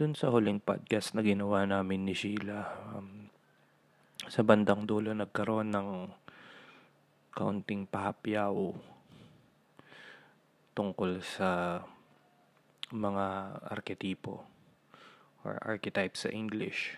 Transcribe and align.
dun 0.00 0.16
sa 0.16 0.32
huling 0.32 0.64
podcast 0.64 1.12
na 1.12 1.20
ginawa 1.20 1.68
namin 1.68 2.08
ni 2.08 2.16
Sheila, 2.16 2.72
um, 2.96 3.28
sa 4.32 4.40
bandang 4.40 4.88
dulo 4.88 5.12
nagkaroon 5.12 5.68
ng 5.76 6.08
kaunting 7.36 7.84
pahapyaw 7.84 8.72
tungkol 10.72 11.20
sa 11.20 11.84
mga 12.88 13.60
arketipo 13.68 14.40
or 15.44 15.60
archetype 15.60 16.16
sa 16.16 16.32
English 16.32 16.96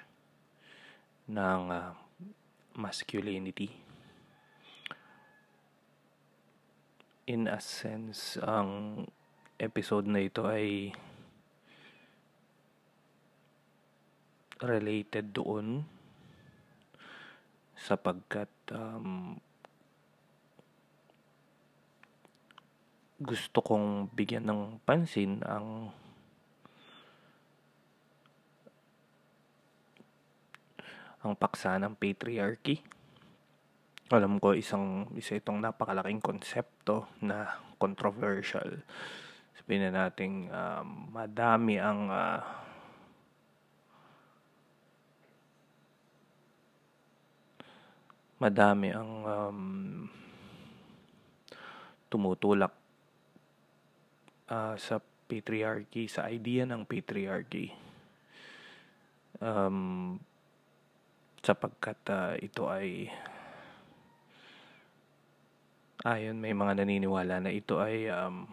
ng 1.26 1.74
uh, 1.74 1.98
masculinity. 2.78 3.82
In 7.26 7.50
a 7.50 7.58
sense, 7.58 8.38
ang 8.38 9.02
episode 9.58 10.06
na 10.06 10.22
ito 10.22 10.46
ay 10.46 10.94
related 14.64 15.34
doon 15.34 15.82
sapagkat 17.76 18.50
um, 18.70 19.34
gusto 23.22 23.58
kong 23.62 24.10
bigyan 24.14 24.46
ng 24.46 24.82
pansin 24.82 25.42
ang 25.46 25.90
ang 31.22 31.38
paksa 31.38 31.78
ng 31.78 31.94
patriarchy. 31.94 32.82
Alam 34.10 34.42
ko 34.42 34.58
isang 34.58 35.06
isa 35.14 35.38
itong 35.38 35.62
napakalaking 35.62 36.18
konsepto 36.18 37.06
na 37.22 37.62
controversial. 37.78 38.82
Sabihin 39.54 39.88
na 39.88 40.10
nating 40.10 40.50
um, 40.50 41.14
madami 41.14 41.78
ang 41.78 42.10
uh, 42.10 42.61
madami 48.42 48.90
ang 48.90 49.12
um, 49.22 49.60
tumutulak 52.10 52.74
uh, 54.50 54.74
sa 54.74 54.98
patriarchy, 55.30 56.10
sa 56.10 56.26
idea 56.26 56.66
ng 56.66 56.82
patriarchy. 56.82 57.70
Um, 59.38 60.18
sapagkat 61.38 61.98
uh, 62.10 62.34
ito 62.38 62.66
ay 62.66 63.10
ayon 66.02 66.42
may 66.42 66.50
mga 66.50 66.82
naniniwala 66.82 67.38
na 67.38 67.50
ito 67.54 67.78
ay 67.78 68.10
um, 68.10 68.46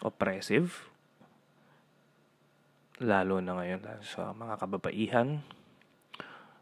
oppressive 0.00 0.88
lalo 3.00 3.40
na 3.44 3.56
ngayon 3.56 3.80
sa 4.04 4.32
mga 4.32 4.54
kababaihan 4.56 5.44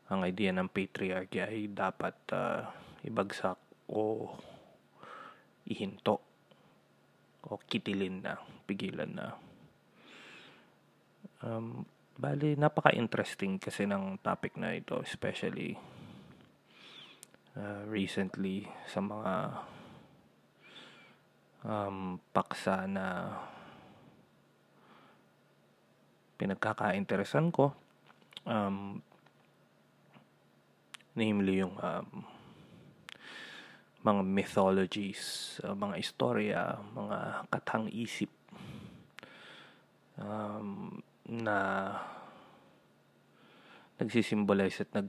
ang 0.07 0.21
idea 0.23 0.55
ng 0.55 0.71
patriarchy 0.71 1.43
ay 1.43 1.67
dapat 1.71 2.15
uh, 2.31 2.63
ibagsak 3.03 3.59
o 3.91 4.31
ihinto 5.67 6.23
o 7.47 7.59
kitilin 7.67 8.23
na, 8.23 8.39
pigilan 8.67 9.11
na. 9.11 9.27
Um, 11.43 11.87
bali, 12.19 12.59
napaka-interesting 12.59 13.63
kasi 13.63 13.87
ng 13.87 14.19
topic 14.23 14.59
na 14.59 14.75
ito, 14.75 14.99
especially 15.03 15.79
uh, 17.55 17.87
recently 17.87 18.67
sa 18.91 18.99
mga 18.99 19.35
um, 21.67 22.19
paksa 22.35 22.87
na 22.91 23.07
pinagkaka-interesan 26.39 27.51
ko. 27.51 27.75
Um, 28.47 29.03
namely 31.17 31.65
yung 31.65 31.75
um, 31.81 32.23
mga 34.07 34.23
mythologies, 34.23 35.57
uh, 35.67 35.75
mga 35.75 35.97
istorya, 35.99 36.63
mga 36.95 37.51
katang 37.51 37.91
isip 37.91 38.31
um, 40.21 41.01
na 41.27 41.57
nagsisimbolize 43.97 44.85
at 44.85 44.93
nag 44.93 45.09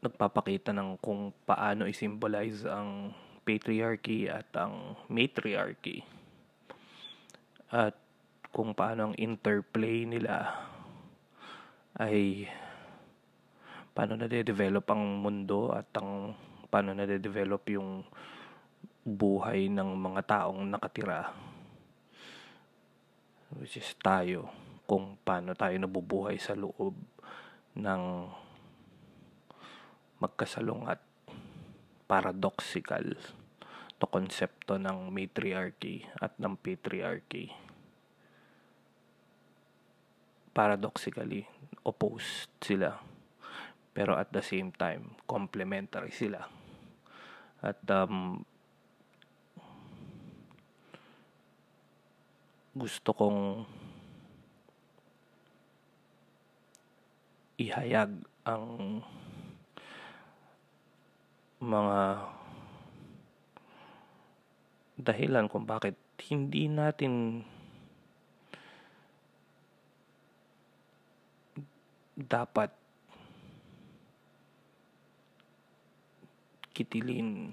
nagpapakita 0.00 0.72
ng 0.72 0.96
kung 0.96 1.28
paano 1.44 1.84
i-symbolize 1.84 2.64
ang 2.64 3.12
patriarchy 3.44 4.32
at 4.32 4.48
ang 4.56 4.96
matriarchy. 5.12 6.00
At 7.68 7.92
kung 8.48 8.72
paano 8.72 9.12
ang 9.12 9.14
interplay 9.20 10.08
nila 10.08 10.56
ay 12.00 12.48
paano 13.90 14.14
na-develop 14.14 14.86
ang 14.90 15.02
mundo 15.18 15.74
at 15.74 15.90
ang 15.98 16.34
paano 16.70 16.94
na-develop 16.94 17.66
yung 17.74 18.06
buhay 19.02 19.66
ng 19.66 19.90
mga 19.98 20.22
taong 20.26 20.62
nakatira? 20.70 21.34
Which 23.58 23.82
is 23.82 23.90
tayo 23.98 24.46
kung 24.86 25.18
paano 25.26 25.58
tayo 25.58 25.74
nabubuhay 25.74 26.38
sa 26.38 26.54
loob 26.54 26.94
ng 27.74 28.02
magkasalungat 30.22 31.02
paradoxical 32.06 33.14
to 34.00 34.06
konsepto 34.06 34.78
ng 34.78 35.10
matriarchy 35.10 36.06
at 36.18 36.34
ng 36.38 36.54
patriarchy. 36.58 37.52
Paradoxically 40.50 41.46
opposed 41.86 42.50
sila 42.58 43.09
pero 43.90 44.14
at 44.14 44.30
the 44.30 44.42
same 44.42 44.70
time 44.74 45.18
complementary 45.26 46.14
sila. 46.14 46.46
At 47.60 47.82
um, 47.92 48.40
gusto 52.72 53.10
kong 53.12 53.66
ihayag 57.60 58.24
ang 58.48 58.64
mga 61.60 61.98
dahilan 64.96 65.44
kung 65.52 65.68
bakit 65.68 66.00
hindi 66.32 66.72
natin 66.72 67.44
dapat 72.16 72.79
kitilin, 76.80 77.52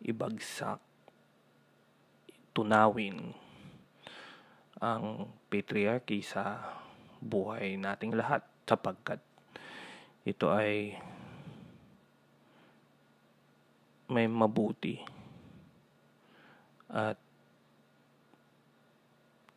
ibagsak, 0.00 0.80
tunawin 2.56 3.36
ang 4.80 5.28
patriarchy 5.52 6.24
sa 6.24 6.64
buhay 7.20 7.76
nating 7.76 8.16
lahat 8.16 8.40
sapagkat 8.64 9.20
ito 10.24 10.48
ay 10.48 10.96
may 14.08 14.24
mabuti 14.24 15.04
at 16.88 17.20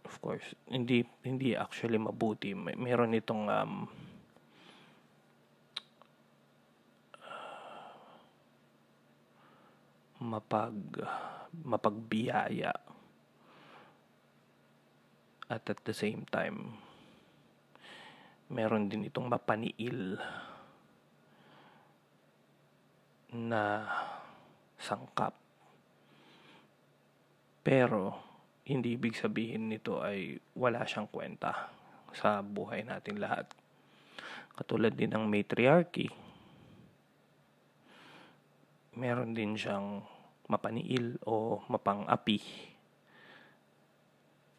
of 0.03 0.15
course 0.19 0.51
hindi 0.67 1.07
hindi 1.23 1.55
actually 1.55 1.95
mabuti. 1.95 2.51
May 2.51 2.75
meron 2.75 3.15
itong 3.15 3.47
um, 3.47 3.87
mapag 10.21 10.77
mapagbiyaya. 11.51 12.71
At 15.51 15.67
at 15.67 15.81
the 15.83 15.91
same 15.91 16.23
time 16.29 16.79
meron 18.51 18.87
din 18.87 19.07
itong 19.07 19.27
mapaniil 19.27 20.19
na 23.35 23.87
sangkap. 24.79 25.35
Pero 27.61 28.15
hindi 28.67 28.95
ibig 28.95 29.17
sabihin 29.17 29.67
nito 29.67 29.99
ay 29.99 30.39
wala 30.55 30.87
siyang 30.87 31.09
kwenta 31.11 31.71
sa 32.15 32.39
buhay 32.43 32.87
natin 32.87 33.19
lahat. 33.19 33.51
Katulad 34.55 34.95
din 34.95 35.15
ng 35.15 35.27
matriarchy 35.27 36.11
meron 38.95 39.31
din 39.31 39.55
siyang 39.55 40.03
mapaniil 40.51 41.15
o 41.23 41.63
mapang-api 41.71 42.67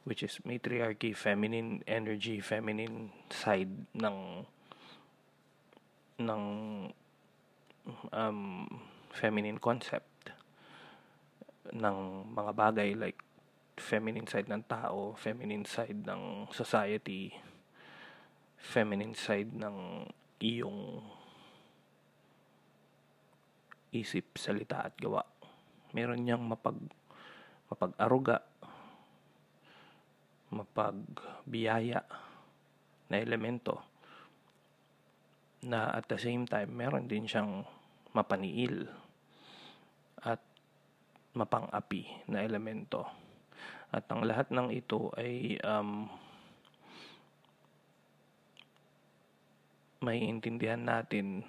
which 0.05 0.23
is 0.23 0.39
matriarchy, 0.45 1.13
feminine 1.13 1.83
energy, 1.87 2.41
feminine 2.41 3.11
side 3.31 3.71
ng 3.95 4.47
ng 6.19 6.43
um, 8.11 8.41
feminine 9.15 9.59
concept 9.59 10.35
ng 11.71 12.27
mga 12.35 12.53
bagay 12.55 12.91
like 12.99 13.23
feminine 13.79 14.27
side 14.27 14.51
ng 14.51 14.63
tao, 14.67 15.15
feminine 15.15 15.65
side 15.65 16.03
ng 16.03 16.51
society, 16.51 17.33
feminine 18.59 19.15
side 19.15 19.55
ng 19.55 20.07
iyong 20.43 20.99
isip, 23.95 24.35
salita 24.35 24.91
at 24.91 24.95
gawa. 24.99 25.32
Meron 25.93 26.25
niyang 26.25 26.45
mapag 26.45 26.77
mapag-aruga, 27.73 28.45
mapagbiyaya 30.53 32.05
na 33.09 33.17
elemento 33.17 33.81
na 35.63 35.95
at 35.95 36.11
the 36.11 36.19
same 36.19 36.45
time 36.45 36.75
meron 36.75 37.07
din 37.07 37.25
siyang 37.25 37.63
mapaniil 38.13 38.91
at 40.21 40.43
mapang-api 41.33 42.29
na 42.29 42.45
elemento. 42.45 43.07
At 43.93 44.09
ang 44.11 44.25
lahat 44.27 44.51
ng 44.53 44.69
ito 44.73 45.13
ay 45.17 45.57
um, 45.65 46.09
may 50.03 50.19
intindihan 50.27 50.83
natin 50.83 51.47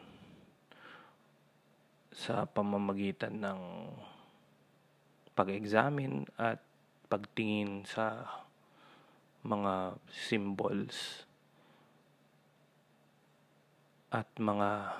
sa 2.13 2.45
pamamagitan 2.45 3.41
ng 3.41 3.61
pag-examine 5.33 6.29
at 6.37 6.61
pagtingin 7.09 7.85
sa 7.85 8.25
mga 9.43 9.97
symbols 10.09 11.27
at 14.13 14.29
mga 14.37 14.93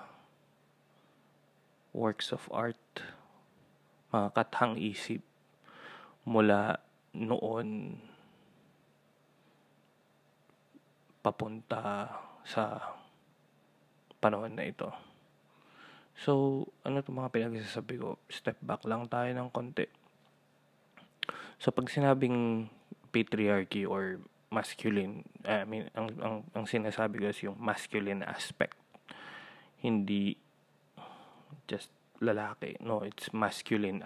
works 1.93 2.33
of 2.33 2.49
art, 2.49 3.05
mga 4.09 4.33
kathang 4.33 4.75
isip 4.81 5.21
mula 6.25 6.81
noon 7.13 8.01
papunta 11.21 12.09
sa 12.43 12.93
panahon 14.17 14.57
na 14.57 14.65
ito. 14.67 14.89
So, 16.13 16.65
ano 16.83 16.99
itong 17.01 17.21
mga 17.21 17.33
pinagsasabi 17.33 17.95
ko? 18.01 18.17
Step 18.27 18.59
back 18.61 18.83
lang 18.85 19.07
tayo 19.07 19.29
ng 19.31 19.49
konti. 19.49 20.02
So, 21.59 21.71
pag 21.71 21.87
sinabing 21.87 22.67
patriarchy 23.13 23.87
or 23.87 24.19
masculine, 24.53 25.25
I 25.47 25.65
mean, 25.65 25.89
ang, 25.97 26.13
ang, 26.21 26.35
ang 26.53 26.65
sinasabi 26.69 27.23
ko 27.23 27.25
is 27.31 27.41
yung 27.41 27.57
masculine 27.57 28.21
aspect. 28.21 28.77
Hindi 29.81 30.37
just 31.67 31.89
lalaki. 32.23 32.79
No, 32.79 33.03
it's 33.03 33.33
masculine 33.33 34.03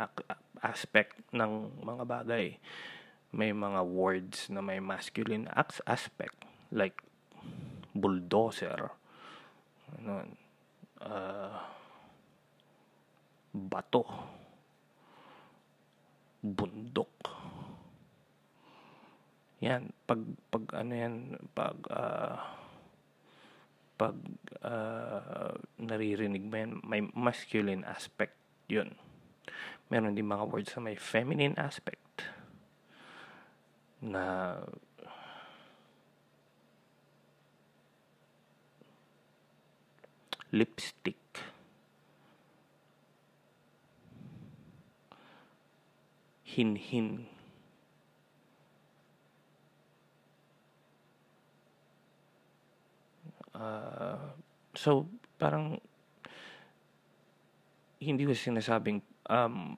aspect 0.63 1.21
ng 1.33 1.83
mga 1.83 2.03
bagay. 2.07 2.45
May 3.33 3.51
mga 3.51 3.83
words 3.85 4.47
na 4.49 4.63
may 4.63 4.79
masculine 4.79 5.51
aspect. 5.85 6.37
Like, 6.71 7.03
bulldozer. 7.93 8.93
Ano, 9.99 10.25
uh, 11.03 11.53
bato. 13.53 14.36
Bundok. 16.53 17.11
Yan, 19.59 19.89
pag, 20.05 20.21
pag 20.53 20.63
ano 20.77 20.93
yan, 20.93 21.15
pag, 21.57 21.77
uh, 21.89 22.37
pag 23.97 24.15
uh, 24.61 25.57
naririnig 25.81 26.45
mo 26.45 26.55
yan, 26.55 26.77
may 26.85 27.01
masculine 27.17 27.81
aspect 27.89 28.37
yun. 28.69 28.93
Meron 29.89 30.13
din 30.13 30.29
mga 30.29 30.45
words 30.45 30.71
na 30.77 30.91
may 30.91 30.97
feminine 30.99 31.57
aspect 31.57 32.27
na 33.97 34.55
lipstick 40.53 41.17
hin-hin 46.57 47.29
Uh, 53.57 54.37
so, 54.77 55.09
parang 55.41 55.81
hindi 57.97 58.23
ko 58.29 58.37
sinasabing 58.37 59.01
um, 59.33 59.73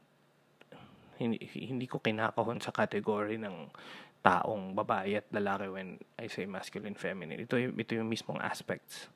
hindi, 1.16 1.40
hindi 1.48 1.88
ko 1.88 2.04
kinakahon 2.04 2.60
sa 2.60 2.76
category 2.76 3.40
ng 3.40 3.72
taong 4.20 4.76
babae 4.76 5.16
at 5.16 5.32
lalaki 5.32 5.72
when 5.72 5.96
I 6.20 6.28
say 6.28 6.44
masculine 6.44 7.00
feminine. 7.00 7.40
Ito 7.40 7.56
ito 7.56 7.96
yung 7.96 8.12
mismong 8.12 8.44
aspects 8.44 9.08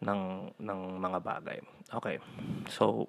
ng 0.00 0.48
ng 0.56 0.80
mga 0.96 1.18
bagay. 1.20 1.58
Okay. 1.92 2.16
So 2.72 3.04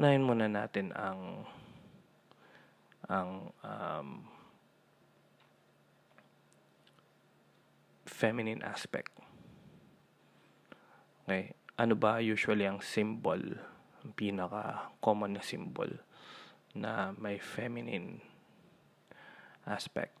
unahin 0.00 0.24
muna 0.24 0.48
natin 0.48 0.96
ang 0.96 1.44
ang 3.08 3.52
um, 3.62 4.08
feminine 8.06 8.62
aspect 8.64 9.14
Okay. 11.24 11.56
Ano 11.80 11.96
ba 11.96 12.20
usually 12.20 12.68
ang 12.68 12.84
symbol, 12.84 13.40
ang 14.04 14.12
pinaka-common 14.12 15.40
na 15.40 15.42
symbol 15.42 15.88
na 16.76 17.16
may 17.16 17.40
feminine 17.40 18.20
aspect? 19.64 20.12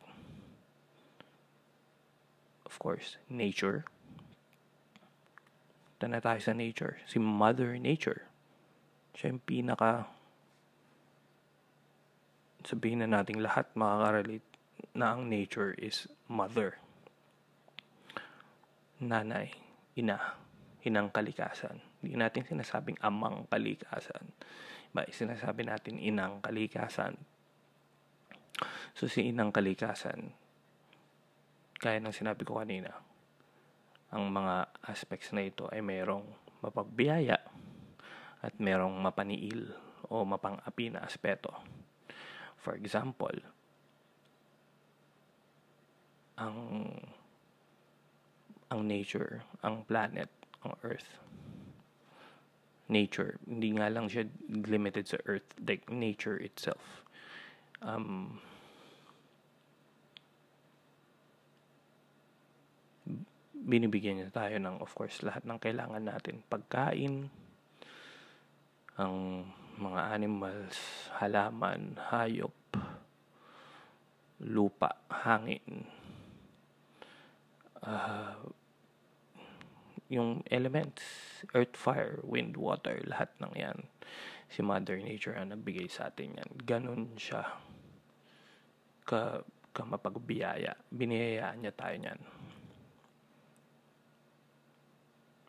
Of 2.64 2.80
course, 2.80 3.20
nature. 3.28 3.84
Tana 6.00 6.24
tayo 6.24 6.40
sa 6.40 6.56
nature. 6.56 6.98
Si 7.04 7.20
Mother 7.20 7.76
Nature. 7.76 8.24
Siya 9.14 9.36
yung 9.36 9.44
pinaka 9.44 10.08
sabihin 12.64 13.04
na 13.04 13.20
nating 13.20 13.44
lahat 13.44 13.68
makaka-relate 13.76 14.48
na 14.96 15.14
ang 15.14 15.28
nature 15.28 15.76
is 15.76 16.08
mother. 16.26 16.80
Nanay, 18.98 19.52
ina 19.94 20.44
inang 20.84 21.08
kalikasan. 21.08 21.80
Hindi 22.04 22.20
natin 22.20 22.44
sinasabing 22.44 23.00
amang 23.00 23.48
kalikasan. 23.48 24.28
Ba, 24.92 25.08
sinasabi 25.08 25.64
natin 25.64 25.96
inang 25.96 26.44
kalikasan. 26.44 27.16
So 28.94 29.08
si 29.08 29.32
inang 29.32 29.50
kalikasan, 29.50 30.30
kaya 31.80 31.98
ng 31.98 32.14
sinabi 32.14 32.46
ko 32.46 32.60
kanina, 32.60 32.92
ang 34.14 34.30
mga 34.30 34.70
aspects 34.86 35.34
na 35.34 35.42
ito 35.42 35.66
ay 35.72 35.82
mayroong 35.82 36.28
mapagbiyaya 36.62 37.40
at 38.44 38.54
mayroong 38.62 38.94
mapaniil 39.02 39.74
o 40.06 40.22
mapang-api 40.22 40.94
na 40.94 41.02
aspeto. 41.02 41.50
For 42.64 42.72
example, 42.72 43.36
ang 46.40 46.56
ang 48.72 48.80
nature, 48.88 49.44
ang 49.60 49.84
planet 49.84 50.32
ang 50.64 50.72
Earth. 50.80 51.20
Nature. 52.88 53.36
Hindi 53.44 53.76
nga 53.76 53.92
lang 53.92 54.08
siya 54.08 54.24
limited 54.48 55.04
sa 55.04 55.20
Earth. 55.28 55.44
Like, 55.60 55.92
nature 55.92 56.40
itself. 56.40 57.04
Um, 57.84 58.40
binibigyan 63.52 64.20
niya 64.20 64.32
tayo 64.32 64.56
ng, 64.56 64.80
of 64.80 64.92
course, 64.96 65.20
lahat 65.20 65.44
ng 65.44 65.60
kailangan 65.60 66.04
natin. 66.04 66.40
Pagkain, 66.48 67.28
ang 68.96 69.16
mga 69.78 70.00
animals, 70.14 70.76
halaman, 71.18 71.98
hayop, 72.10 72.54
lupa, 74.38 74.98
hangin, 75.10 75.88
uh, 77.82 78.38
yung 80.12 80.44
elements, 80.50 81.02
earth, 81.56 81.74
fire, 81.74 82.20
wind, 82.22 82.56
water, 82.56 83.02
lahat 83.08 83.32
ng 83.40 83.54
yan. 83.56 83.78
Si 84.52 84.62
Mother 84.62 85.00
Nature 85.00 85.34
ang 85.34 85.50
nagbigay 85.50 85.90
sa 85.90 86.12
atin 86.12 86.38
yan. 86.38 86.50
Ganun 86.62 87.16
siya 87.18 87.42
ka, 89.02 89.42
ka 89.74 89.82
mapagbiyaya. 89.82 90.76
Biniyayaan 90.92 91.58
niya 91.60 91.74
tayo 91.74 91.96
niyan. 91.98 92.20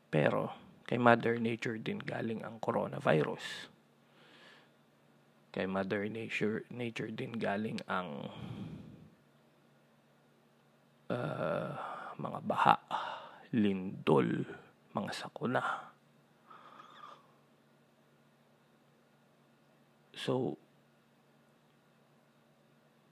Pero, 0.10 0.56
kay 0.88 0.96
Mother 0.96 1.38
Nature 1.38 1.78
din 1.78 2.00
galing 2.00 2.42
ang 2.42 2.58
coronavirus. 2.64 3.75
Kay 5.56 5.72
Mother 5.72 6.12
Nature, 6.12 6.68
Nature 6.68 7.16
din 7.16 7.40
galing 7.40 7.80
ang 7.88 8.28
uh, 11.08 11.72
mga 12.20 12.40
baha 12.44 12.76
lindol, 13.56 14.44
mga 14.92 15.12
sakuna. 15.16 15.64
So, 20.12 20.60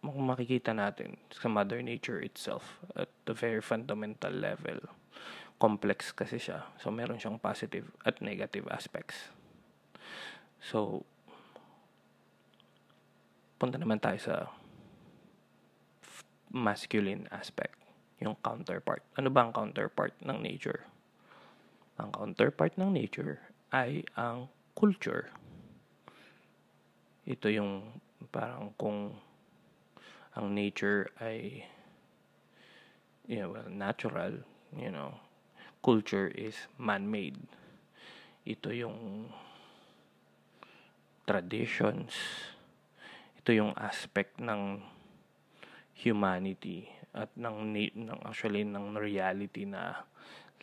makikita 0.04 0.76
natin 0.76 1.16
sa 1.32 1.48
Mother 1.48 1.80
Nature 1.80 2.20
itself 2.20 2.84
at 3.00 3.08
the 3.24 3.32
very 3.32 3.64
fundamental 3.64 4.36
level. 4.36 4.84
Complex 5.64 6.12
kasi 6.12 6.44
siya. 6.44 6.68
So, 6.76 6.92
meron 6.92 7.24
siyang 7.24 7.40
positive 7.40 7.88
at 8.04 8.20
negative 8.20 8.68
aspects. 8.68 9.32
So, 10.60 11.08
punta 13.58 13.78
naman 13.78 14.00
tayo 14.02 14.20
sa 14.20 14.36
masculine 16.54 17.26
aspect, 17.34 17.76
yung 18.22 18.38
counterpart. 18.46 19.02
Ano 19.18 19.34
ba 19.34 19.46
ang 19.46 19.52
counterpart 19.52 20.14
ng 20.22 20.38
nature? 20.38 20.86
Ang 21.98 22.14
counterpart 22.14 22.78
ng 22.78 22.94
nature 22.94 23.42
ay 23.74 24.06
ang 24.14 24.50
culture. 24.78 25.34
Ito 27.26 27.50
yung 27.50 28.02
parang 28.30 28.74
kung 28.78 29.18
ang 30.34 30.54
nature 30.54 31.10
ay 31.22 31.66
you 33.28 33.40
know, 33.40 33.50
well, 33.56 33.70
natural, 33.70 34.34
you 34.76 34.92
know, 34.92 35.16
culture 35.84 36.28
is 36.28 36.56
man-made. 36.78 37.40
Ito 38.44 38.76
yung 38.76 39.32
traditions. 41.24 42.14
Ito 43.44 43.52
yung 43.52 43.76
aspect 43.76 44.40
ng 44.40 44.80
humanity 46.00 46.88
at 47.12 47.28
ng, 47.36 47.76
ng 47.76 48.20
actually 48.24 48.64
ng 48.64 48.96
reality 48.96 49.68
na 49.68 50.08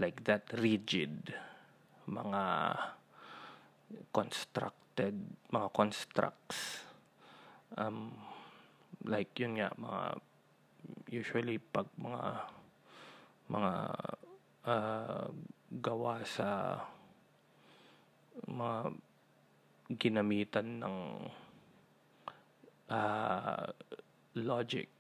like 0.01 0.25
that 0.25 0.49
rigid 0.57 1.29
mga 2.09 2.43
constructed 4.17 5.13
mga 5.53 5.69
constructs. 5.77 6.89
Um, 7.77 8.17
like 9.05 9.37
yun 9.37 9.61
nga 9.61 9.77
mga 9.77 10.03
usually 11.13 11.61
pag 11.61 11.85
mga 12.01 12.49
mga 13.53 13.75
uh, 14.65 15.29
gawa 15.85 16.25
sa 16.25 16.81
mga 18.49 18.97
ginamitan 20.01 20.81
ng 20.81 20.97
uh, 22.91 23.71
logic 24.35 24.91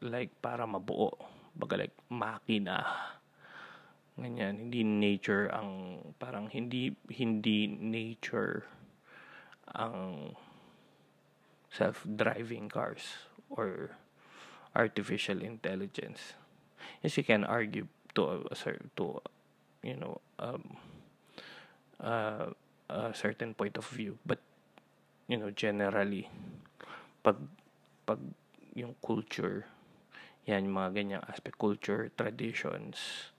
like 0.00 0.32
para 0.40 0.64
mabuo. 0.64 1.12
Baga 1.54 1.86
like 1.86 1.96
makina. 2.08 2.82
Ganyan. 4.16 4.68
Hindi 4.68 4.84
nature 4.84 5.48
ang 5.52 6.00
parang 6.20 6.48
hindi 6.48 6.92
hindi 7.12 7.68
nature 7.68 8.64
ang 9.70 10.34
self-driving 11.70 12.66
cars 12.66 13.30
or 13.48 13.94
artificial 14.74 15.40
intelligence. 15.40 16.34
Yes, 17.02 17.16
you 17.16 17.24
can 17.24 17.46
argue 17.46 17.86
to 18.18 18.50
a, 18.50 18.74
to 18.98 19.22
you 19.82 19.96
know 19.96 20.20
um, 20.38 20.76
uh, 22.02 22.50
a 22.90 23.14
certain 23.14 23.54
point 23.54 23.78
of 23.78 23.86
view, 23.86 24.18
but 24.26 24.42
you 25.30 25.38
know 25.38 25.50
generally 25.54 26.28
pag 27.20 27.38
pag 28.08 28.20
yung 28.74 28.96
culture 29.04 29.66
yan 30.48 30.66
yung 30.66 30.76
mga 30.76 30.92
ganyang 30.96 31.24
aspect 31.28 31.60
culture 31.60 32.08
traditions 32.16 33.30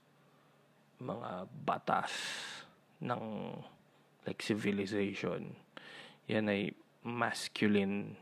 mga 1.02 1.50
batas 1.66 2.14
ng 3.02 3.54
like 4.22 4.38
civilization 4.38 5.58
yan 6.30 6.46
ay 6.46 6.70
masculine 7.02 8.14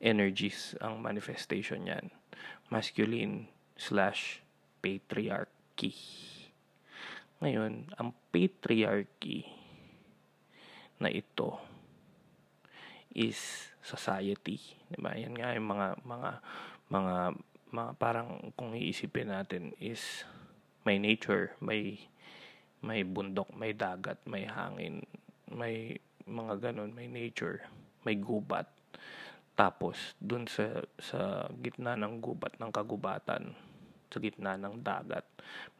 energies 0.00 0.76
ang 0.80 1.00
manifestation 1.00 1.88
niyan. 1.88 2.12
Masculine 2.68 3.48
slash 3.76 4.42
patriarchy. 4.80 5.92
Ngayon, 7.40 7.92
ang 8.00 8.16
patriarchy 8.32 9.44
na 10.96 11.12
ito 11.12 11.60
is 13.12 13.70
society. 13.86 14.58
Diba? 14.90 15.14
Yan 15.14 15.38
nga 15.38 15.54
yung 15.54 15.70
mga, 15.70 15.88
mga, 16.02 16.30
mga, 16.90 17.16
mga 17.70 17.90
parang 18.02 18.50
kung 18.58 18.74
iisipin 18.74 19.30
natin 19.30 19.70
is 19.78 20.26
may 20.82 20.98
nature, 20.98 21.54
may 21.62 21.98
may 22.84 23.02
bundok, 23.02 23.50
may 23.56 23.72
dagat, 23.74 24.22
may 24.30 24.46
hangin, 24.46 25.02
may 25.50 25.98
mga 26.22 26.70
ganun, 26.70 26.94
may 26.94 27.10
nature, 27.10 27.66
may 28.06 28.14
gubat. 28.14 28.70
Tapos, 29.58 30.14
dun 30.22 30.46
sa, 30.46 30.84
sa 31.00 31.50
gitna 31.58 31.96
ng 31.96 32.22
gubat 32.22 32.54
ng 32.60 32.70
kagubatan, 32.70 33.56
sa 34.06 34.18
gitna 34.22 34.54
ng 34.54 34.84
dagat, 34.84 35.26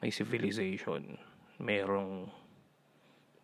may 0.02 0.10
civilization, 0.10 1.14
merong 1.60 2.26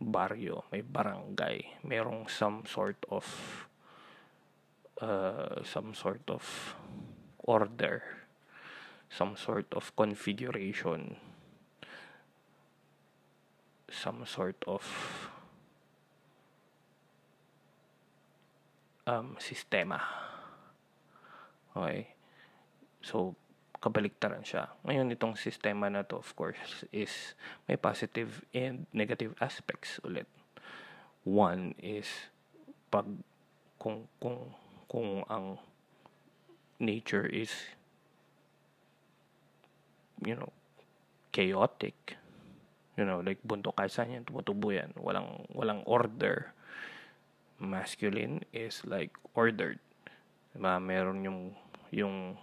baryo, 0.02 0.66
may 0.74 0.82
barangay, 0.82 1.86
merong 1.86 2.26
some 2.26 2.66
sort 2.66 2.98
of 3.12 3.22
uh, 5.00 5.62
some 5.64 5.94
sort 5.94 6.22
of 6.28 6.42
order, 7.38 8.02
some 9.08 9.36
sort 9.36 9.66
of 9.72 9.94
configuration, 9.96 11.16
some 13.90 14.26
sort 14.26 14.56
of 14.66 14.82
um, 19.06 19.36
sistema. 19.38 20.00
Okay? 21.76 22.12
So, 23.02 23.34
kabaliktaran 23.82 24.46
siya. 24.46 24.70
Ngayon, 24.86 25.10
itong 25.10 25.34
sistema 25.34 25.90
na 25.90 26.06
to, 26.06 26.22
of 26.22 26.30
course, 26.38 26.86
is 26.94 27.34
may 27.66 27.74
positive 27.74 28.46
and 28.54 28.86
negative 28.94 29.34
aspects 29.42 29.98
ulit. 30.06 30.30
One 31.26 31.74
is, 31.82 32.06
pag, 32.94 33.06
kung, 33.82 34.06
kung, 34.22 34.54
kung 34.92 35.24
ang 35.32 35.56
nature 36.76 37.24
is, 37.24 37.48
you 40.20 40.36
know, 40.36 40.52
chaotic, 41.32 42.20
you 43.00 43.08
know, 43.08 43.24
like 43.24 43.40
bundok 43.40 43.72
kaysa 43.80 44.04
yan, 44.04 44.28
tumutubo 44.28 44.68
yan, 44.68 44.92
walang, 45.00 45.48
walang 45.56 45.80
order, 45.88 46.52
masculine 47.56 48.44
is 48.52 48.84
like 48.84 49.16
ordered. 49.32 49.80
Diba? 50.52 50.76
Meron 50.76 51.24
yung, 51.24 51.40
yung, 51.88 52.36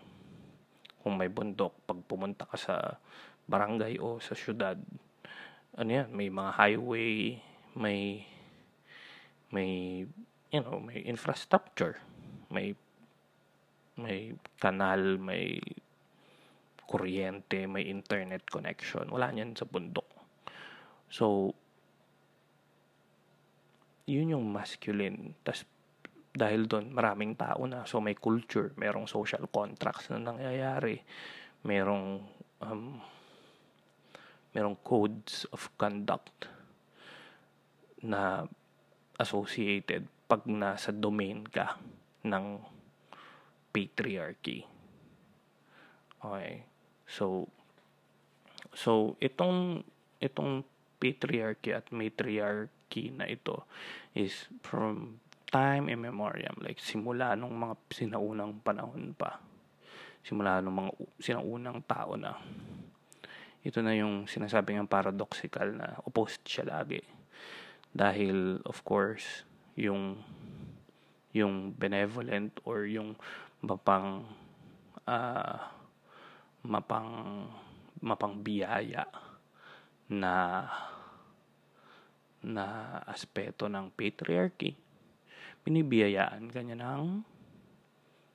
kung 1.05 1.21
may 1.21 1.29
bundok, 1.29 1.77
pag 1.85 2.01
pumunta 2.09 2.49
ka 2.49 2.57
sa 2.57 2.97
barangay 3.45 4.01
o 4.01 4.17
sa 4.17 4.33
syudad, 4.33 4.81
ano 5.77 5.89
yan, 5.93 6.09
may 6.09 6.33
mga 6.33 6.51
highway, 6.57 7.37
may, 7.77 8.25
may, 9.53 10.01
you 10.49 10.61
know, 10.65 10.81
may 10.81 11.05
infrastructure, 11.05 12.01
may, 12.49 12.73
may 13.97 14.33
kanal, 14.57 15.17
may 15.21 15.61
kuryente, 16.89 17.69
may 17.69 17.85
internet 17.85 18.41
connection. 18.49 19.05
Wala 19.13 19.29
niyan 19.29 19.53
sa 19.53 19.69
bundok. 19.69 20.09
So, 21.09 21.53
yun 24.09 24.33
yung 24.33 24.49
masculine. 24.49 25.37
Tapos, 25.45 25.69
dahil 26.33 26.65
doon, 26.65 26.89
maraming 26.89 27.37
tao 27.37 27.69
na. 27.69 27.85
So, 27.85 28.01
may 28.01 28.17
culture, 28.17 28.73
merong 28.73 29.05
social 29.05 29.45
contracts 29.53 30.09
na 30.09 30.17
nangyayari. 30.17 30.97
Merong, 31.61 32.25
um, 32.65 32.97
merong 34.57 34.77
codes 34.81 35.45
of 35.53 35.69
conduct 35.77 36.49
na 38.01 38.49
associated 39.21 40.09
pag 40.25 40.47
nasa 40.47 40.89
domain 40.89 41.43
ka 41.45 41.77
ng 42.25 42.45
patriarchy. 43.71 44.65
Okay. 46.19 46.67
So, 47.09 47.47
so 48.75 49.15
itong 49.23 49.83
itong 50.19 50.67
patriarchy 50.99 51.71
at 51.71 51.88
matriarchy 51.95 53.15
na 53.15 53.25
ito 53.25 53.63
is 54.11 54.51
from 54.59 55.23
time 55.49 55.89
immemorial 55.89 56.53
like 56.61 56.77
simula 56.77 57.33
nung 57.33 57.55
mga 57.57 57.73
sinaunang 57.89 58.61
panahon 58.61 59.15
pa 59.17 59.41
simula 60.21 60.61
nung 60.61 60.85
mga 60.85 60.91
sinaunang 61.17 61.79
tao 61.88 62.13
na 62.19 62.38
ito 63.65 63.79
na 63.81 63.95
yung 63.97 64.29
sinasabi 64.29 64.77
ng 64.77 64.91
paradoxical 64.91 65.73
na 65.73 65.97
opposed 66.05 66.43
siya 66.45 66.69
lagi 66.69 67.01
dahil 67.89 68.61
of 68.67 68.85
course 68.85 69.47
yung 69.73 70.21
yung 71.33 71.75
benevolent 71.77 72.57
or 72.65 72.89
yung 72.89 73.13
mapang 73.62 74.25
uh, 75.05 75.57
mapang 76.65 77.09
mapang 78.00 78.39
biyaya 78.39 79.05
na 80.09 80.65
na 82.39 82.65
aspeto 83.03 83.67
ng 83.67 83.91
patriarchy, 83.91 84.71
binibiyayaan 85.67 86.48
kanya 86.48 86.79
ng 86.79 87.21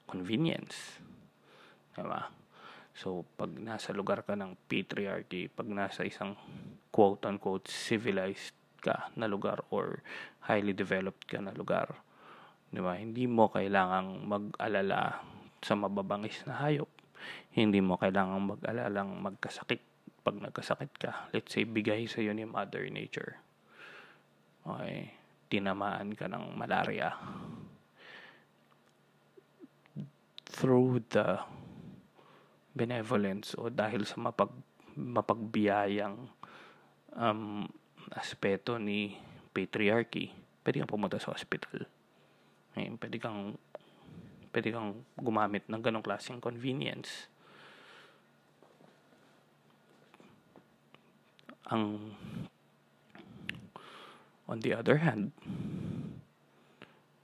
convenience. 0.05 1.01
Diba? 1.97 2.29
So, 2.95 3.25
pag 3.35 3.51
nasa 3.57 3.97
lugar 3.97 4.23
ka 4.23 4.37
ng 4.37 4.55
patriarchy, 4.69 5.49
pag 5.49 5.67
nasa 5.67 6.05
isang 6.05 6.37
quote-unquote 6.93 7.67
civilized 7.67 8.55
ka 8.79 9.09
na 9.17 9.27
lugar 9.27 9.65
or 9.73 10.05
highly 10.45 10.77
developed 10.77 11.25
ka 11.25 11.41
na 11.41 11.51
lugar, 11.57 12.04
di 12.75 12.83
ba? 12.83 12.99
Hindi 12.99 13.31
mo 13.31 13.47
kailangang 13.47 14.26
mag-alala 14.26 15.23
sa 15.62 15.78
mababangis 15.78 16.43
na 16.45 16.59
hayop. 16.59 16.90
Hindi 17.54 17.78
mo 17.78 17.95
kailangang 17.95 18.59
mag-alalang 18.59 19.14
magkasakit 19.23 19.81
pag 20.26 20.40
nagkasakit 20.40 20.93
ka. 20.99 21.31
Let's 21.31 21.54
say, 21.54 21.69
bigay 21.69 22.11
sa 22.11 22.19
iyo 22.25 22.35
ni 22.35 22.43
Mother 22.49 22.88
Nature. 22.90 23.38
Okay. 24.66 25.14
Tinamaan 25.52 26.16
ka 26.19 26.26
ng 26.26 26.57
malaria. 26.59 27.14
Through 30.50 31.04
the 31.12 31.38
benevolence 32.75 33.54
o 33.54 33.71
dahil 33.71 34.02
sa 34.02 34.19
mapag, 34.19 34.50
mapagbiyayang 34.99 36.26
um, 37.14 37.69
aspeto 38.11 38.81
ni 38.81 39.14
patriarchy, 39.54 40.35
pwede 40.66 40.83
kang 40.83 40.90
pumunta 40.90 41.23
sa 41.23 41.31
hospital. 41.31 41.87
Okay, 42.75 42.90
pwede 42.99 43.23
kang 43.23 43.54
pwede 44.50 44.75
kang 44.75 45.07
gumamit 45.14 45.62
ng 45.71 45.78
ganong 45.78 46.02
klaseng 46.02 46.43
convenience. 46.43 47.31
Ang 51.71 52.19
on 54.50 54.59
the 54.59 54.75
other 54.75 54.99
hand, 55.07 55.31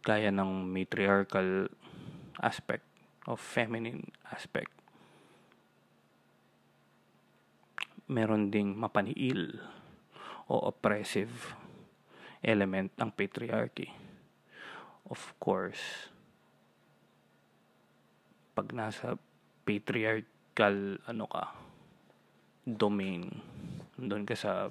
gaya 0.07 0.30
ng 0.30 0.71
matriarchal 0.71 1.66
aspect 2.38 2.87
of 3.26 3.42
feminine 3.42 4.14
aspect 4.30 4.71
meron 8.11 8.50
ding 8.50 8.75
mapaniil 8.75 9.62
o 10.50 10.59
oppressive 10.66 11.54
element 12.42 12.90
ng 12.99 13.11
patriarchy. 13.14 14.00
Of 15.11 15.35
course, 15.43 16.07
pag 18.55 18.71
nasa 18.71 19.19
patriarchal 19.67 21.02
ano 21.02 21.26
ka 21.26 21.50
domain, 22.62 23.26
doon 23.99 24.23
ka 24.23 24.38
sa 24.38 24.71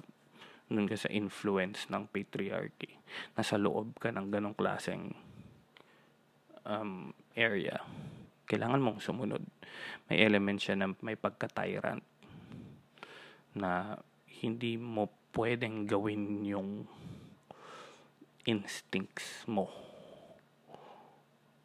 doon 0.72 0.88
ka 0.88 0.96
sa 0.96 1.12
influence 1.12 1.92
ng 1.92 2.08
patriarchy. 2.08 2.96
Nasa 3.36 3.60
loob 3.60 4.00
ka 4.00 4.08
ng 4.08 4.32
ganong 4.32 4.56
klaseng 4.56 5.12
um, 6.64 7.12
area. 7.36 7.84
Kailangan 8.48 8.80
mong 8.80 9.04
sumunod. 9.04 9.44
May 10.08 10.24
element 10.24 10.56
siya 10.56 10.80
na 10.80 10.88
may 11.04 11.20
pagka-tyrant 11.20 12.00
na 13.60 14.00
hindi 14.40 14.80
mo 14.80 15.12
pwedeng 15.36 15.84
gawin 15.84 16.48
yung 16.48 16.88
instincts 18.48 19.44
mo 19.44 19.89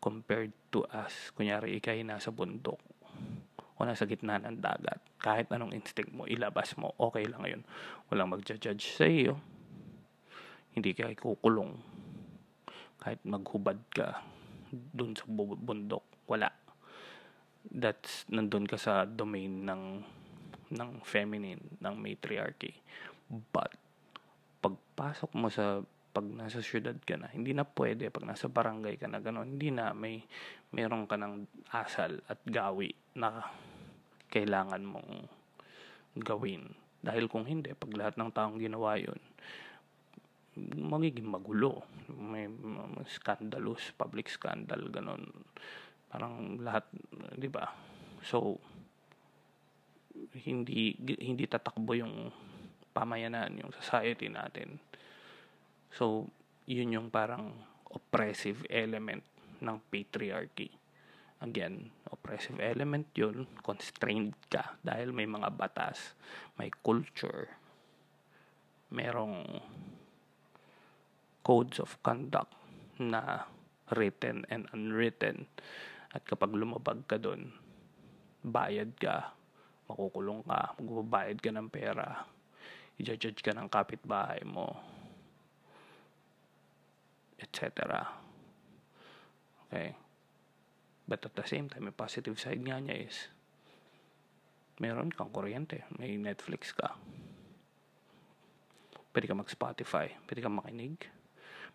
compared 0.06 0.54
to 0.70 0.86
us. 0.94 1.34
Kunyari, 1.34 1.82
ikay 1.82 2.06
nasa 2.06 2.30
bundok 2.30 2.78
o 3.76 3.82
nasa 3.82 4.06
gitna 4.06 4.38
ng 4.38 4.62
dagat. 4.62 5.02
Kahit 5.18 5.50
anong 5.50 5.74
instinct 5.74 6.14
mo, 6.14 6.30
ilabas 6.30 6.78
mo, 6.78 6.94
okay 7.02 7.26
lang 7.26 7.42
yun. 7.50 7.62
Walang 8.14 8.38
magja-judge 8.38 8.86
sa 8.94 9.10
iyo. 9.10 9.42
Hindi 10.78 10.94
ka 10.94 11.10
kukulong. 11.18 11.74
Kahit 13.02 13.26
maghubad 13.26 13.82
ka 13.90 14.22
dun 14.70 15.18
sa 15.18 15.26
bundok, 15.34 16.06
wala. 16.30 16.54
That's, 17.66 18.30
nandun 18.30 18.70
ka 18.70 18.78
sa 18.78 19.10
domain 19.10 19.66
ng 19.66 19.84
ng 20.66 20.92
feminine, 21.02 21.82
ng 21.82 21.96
matriarchy. 21.98 22.78
But, 23.30 23.74
pagpasok 24.62 25.32
mo 25.34 25.50
sa 25.50 25.82
pag 26.16 26.24
nasa 26.32 26.64
syudad 26.64 26.96
ka 27.04 27.20
na, 27.20 27.28
hindi 27.28 27.52
na 27.52 27.68
pwede 27.68 28.08
pag 28.08 28.24
nasa 28.24 28.48
barangay 28.48 28.96
ka 28.96 29.12
na 29.12 29.20
gano'n, 29.20 29.60
hindi 29.60 29.68
na 29.68 29.92
may 29.92 30.24
meron 30.72 31.04
ka 31.04 31.20
ng 31.20 31.44
asal 31.76 32.24
at 32.32 32.40
gawi 32.48 32.96
na 33.20 33.44
kailangan 34.32 34.80
mong 34.80 35.28
gawin. 36.24 36.72
Dahil 37.04 37.28
kung 37.28 37.44
hindi, 37.44 37.76
pag 37.76 37.92
lahat 37.92 38.16
ng 38.16 38.32
taong 38.32 38.56
ginawa 38.64 38.96
yun, 38.96 39.20
magiging 40.80 41.28
magulo. 41.28 41.84
May, 42.08 42.48
scandalous, 43.12 43.92
public 44.00 44.32
scandal, 44.32 44.88
gano'n. 44.88 45.24
Parang 46.08 46.56
lahat, 46.64 46.88
di 47.36 47.52
ba? 47.52 47.68
So, 48.24 48.56
hindi 50.48 50.96
hindi 51.04 51.44
tatakbo 51.44 51.92
yung 51.92 52.32
pamayanan, 52.96 53.60
yung 53.60 53.76
society 53.76 54.32
natin. 54.32 54.80
So, 55.96 56.28
yun 56.68 56.92
yung 56.92 57.08
parang 57.08 57.56
oppressive 57.88 58.68
element 58.68 59.24
ng 59.64 59.80
patriarchy. 59.88 60.68
Again, 61.40 61.88
oppressive 62.12 62.60
element 62.60 63.08
yun, 63.16 63.48
constrained 63.64 64.36
ka 64.52 64.76
dahil 64.84 65.16
may 65.16 65.24
mga 65.24 65.56
batas, 65.56 66.20
may 66.60 66.68
culture, 66.84 67.48
merong 68.92 69.64
codes 71.48 71.80
of 71.80 71.96
conduct 72.04 72.52
na 73.00 73.48
written 73.96 74.44
and 74.52 74.68
unwritten. 74.76 75.48
At 76.12 76.28
kapag 76.28 76.52
lumabag 76.52 77.08
ka 77.08 77.16
doon, 77.16 77.56
bayad 78.44 78.92
ka 79.00 79.32
makukulong 79.86 80.42
ka, 80.44 80.74
magbabayad 80.82 81.38
ka 81.40 81.50
ng 81.54 81.70
pera, 81.70 82.26
i-judge 82.98 83.40
ka 83.46 83.54
ng 83.54 83.70
kapitbahay 83.70 84.42
mo, 84.44 84.95
etc. 87.40 88.08
Okay? 89.68 89.96
But 91.06 91.22
at 91.26 91.38
the 91.38 91.46
same 91.46 91.70
time, 91.70 91.86
may 91.86 91.94
positive 91.94 92.40
side 92.42 92.62
nga 92.66 92.82
niya 92.82 93.06
is, 93.06 93.30
meron 94.82 95.14
kang 95.14 95.30
kuryente, 95.30 95.86
may 96.02 96.18
Netflix 96.18 96.74
ka. 96.74 96.98
Pwede 99.14 99.30
ka 99.30 99.38
mag-Spotify, 99.38 100.12
pwede 100.28 100.42
ka 100.42 100.50
makinig, 100.50 100.98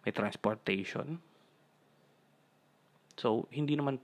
may 0.03 0.13
transportation. 0.13 1.23
So, 3.17 3.47
hindi 3.55 3.79
naman, 3.79 4.03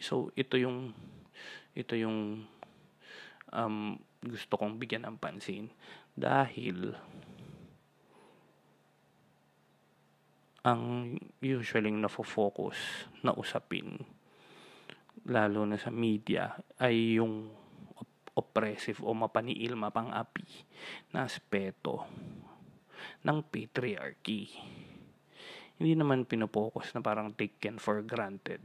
so, 0.00 0.30
ito 0.38 0.54
yung, 0.56 0.94
ito 1.74 1.98
yung 1.98 2.46
um, 3.50 3.98
gusto 4.22 4.54
kong 4.56 4.78
bigyan 4.78 5.10
ng 5.10 5.16
pansin 5.18 5.72
dahil 6.14 6.94
ang 10.60 11.16
usually 11.40 11.88
nafo-focus 11.88 13.08
na 13.24 13.32
usapin 13.32 13.96
lalo 15.28 15.64
na 15.64 15.76
sa 15.76 15.92
media 15.92 16.52
ay 16.80 17.20
yung 17.20 17.48
oppressive 18.36 19.00
o 19.04 19.12
mapaniil 19.12 19.76
mapang-api 19.76 20.48
na 21.12 21.28
aspeto 21.28 22.08
ng 23.24 23.38
patriarchy. 23.48 24.48
Hindi 25.80 25.92
naman 25.96 26.28
pinopokus 26.28 26.92
na 26.92 27.00
parang 27.04 27.32
taken 27.32 27.80
for 27.80 28.04
granted 28.04 28.60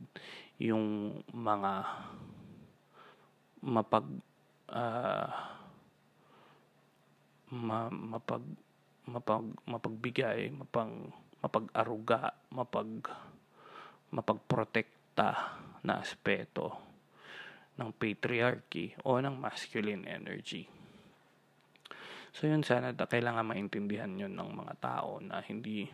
yung 0.60 1.16
mga 1.32 1.72
mapag 3.64 4.08
uh, 4.72 5.28
ma, 7.56 7.88
mapag 7.92 8.44
mapag 9.06 9.46
mapagbigay, 9.68 10.52
mapang 10.56 11.14
mapag-aruga, 11.46 12.34
mapag 12.50 13.06
mapagprotekta 14.10 15.30
na 15.86 16.02
aspeto 16.02 16.74
ng 17.78 17.94
patriarchy 17.94 18.98
o 19.06 19.22
ng 19.22 19.38
masculine 19.38 20.10
energy. 20.10 20.66
So 22.34 22.50
yun 22.50 22.66
sana 22.66 22.98
kailangan 22.98 23.46
maintindihan 23.46 24.10
yun 24.18 24.34
ng 24.34 24.52
mga 24.58 24.76
tao 24.82 25.22
na 25.22 25.40
hindi 25.46 25.86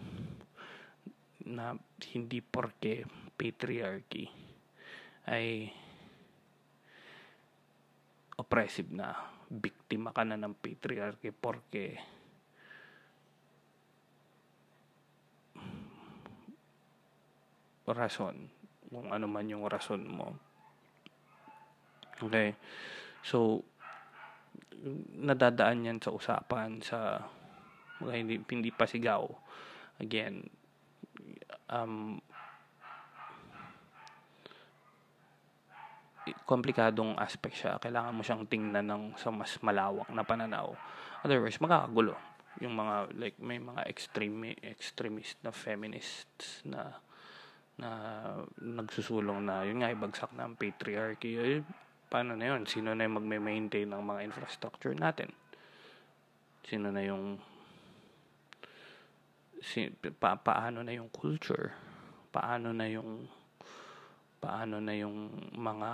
na 1.52 1.76
hindi 2.14 2.40
porke 2.40 3.04
patriarchy 3.36 4.30
ay 5.28 5.70
oppressive 8.38 8.90
na 8.94 9.14
biktima 9.52 10.14
ka 10.16 10.24
na 10.24 10.40
ng 10.40 10.56
patriarchy 10.58 11.34
porque 11.34 11.98
rason 17.90 18.50
kung 18.92 19.10
ano 19.10 19.26
man 19.26 19.50
yung 19.50 19.66
rason 19.66 20.04
mo 20.06 20.36
okay 22.22 22.54
so 23.26 23.66
nadadaan 25.18 25.86
yan 25.86 26.00
sa 26.02 26.14
usapan 26.14 26.82
sa 26.82 27.22
mga 28.02 28.14
hindi, 28.18 28.36
hindi 28.50 28.70
pasigaw 28.74 29.26
again 30.02 30.46
um, 31.70 32.18
komplikadong 36.46 37.18
aspect 37.18 37.58
siya. 37.58 37.82
Kailangan 37.82 38.14
mo 38.14 38.22
siyang 38.22 38.46
tingnan 38.46 38.86
ng 38.86 39.04
sa 39.18 39.34
mas 39.34 39.58
malawak 39.64 40.10
na 40.14 40.22
pananaw. 40.22 40.76
Otherwise, 41.26 41.58
magkakagulo. 41.58 42.14
Yung 42.62 42.78
mga, 42.78 43.10
like, 43.18 43.38
may 43.42 43.58
mga 43.58 43.88
extreme, 43.88 44.54
extremist 44.62 45.40
na 45.42 45.56
feminists 45.56 46.62
na 46.68 47.02
na 47.82 47.90
nagsusulong 48.62 49.42
na 49.42 49.66
yun 49.66 49.82
nga 49.82 49.90
ibagsak 49.90 50.30
na 50.38 50.46
ang 50.46 50.54
patriarchy. 50.54 51.34
Eh, 51.42 51.66
paano 52.14 52.38
na 52.38 52.54
yun? 52.54 52.70
Sino 52.70 52.94
na 52.94 53.10
yung 53.10 53.18
magme-maintain 53.18 53.90
ng 53.90 54.04
mga 54.06 54.22
infrastructure 54.30 54.94
natin? 54.94 55.34
Sino 56.62 56.94
na 56.94 57.02
yung 57.02 57.42
si, 59.66 59.90
pa, 60.22 60.38
paano 60.38 60.86
na 60.86 60.94
yung 60.94 61.10
culture? 61.10 61.74
Paano 62.30 62.70
na 62.70 62.86
yung 62.86 63.26
paano 64.42 64.78
na 64.82 64.94
yung 64.94 65.30
mga 65.54 65.92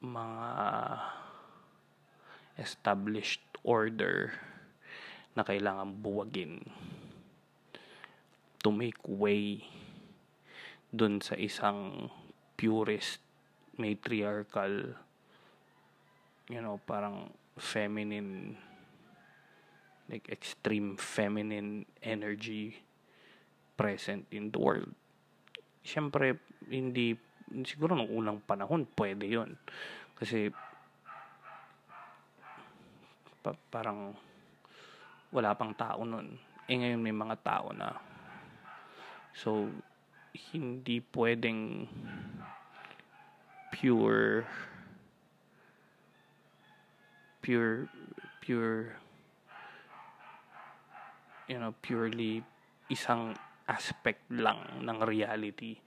mga 0.00 0.48
established 2.58 3.42
order 3.62 4.34
na 5.34 5.42
kailangan 5.42 5.98
buwagin 5.98 6.62
to 8.60 8.68
make 8.68 9.00
way 9.04 9.64
dun 10.90 11.22
sa 11.22 11.38
isang 11.38 12.10
purist 12.58 13.22
matriarchal 13.80 14.92
you 16.50 16.60
know 16.60 16.76
parang 16.84 17.30
feminine 17.56 18.58
like 20.10 20.26
extreme 20.28 20.98
feminine 20.98 21.86
energy 22.02 22.82
present 23.78 24.26
in 24.34 24.50
the 24.50 24.58
world. 24.58 24.90
Syempre 25.86 26.42
hindi 26.66 27.14
siguro 27.62 27.94
nung 27.94 28.10
unang 28.10 28.42
panahon 28.42 28.84
pwede 28.98 29.30
yon 29.30 29.54
kasi 30.18 30.50
pa, 33.40 33.56
parang 33.72 34.12
wala 35.30 35.54
pang 35.54 35.72
tao 35.72 36.02
nun. 36.02 36.34
Eh 36.66 36.76
ngayon 36.76 37.00
may 37.00 37.14
mga 37.14 37.36
tao 37.40 37.70
na 37.70 38.09
So, 39.40 39.72
hindi 40.52 41.00
pwedeng 41.16 41.88
pure 43.72 44.44
pure 47.40 47.88
pure 48.44 49.00
you 51.48 51.56
know 51.56 51.72
purely 51.80 52.44
isang 52.92 53.32
aspect 53.64 54.20
lang 54.28 54.60
ng 54.84 54.98
reality 55.08 55.80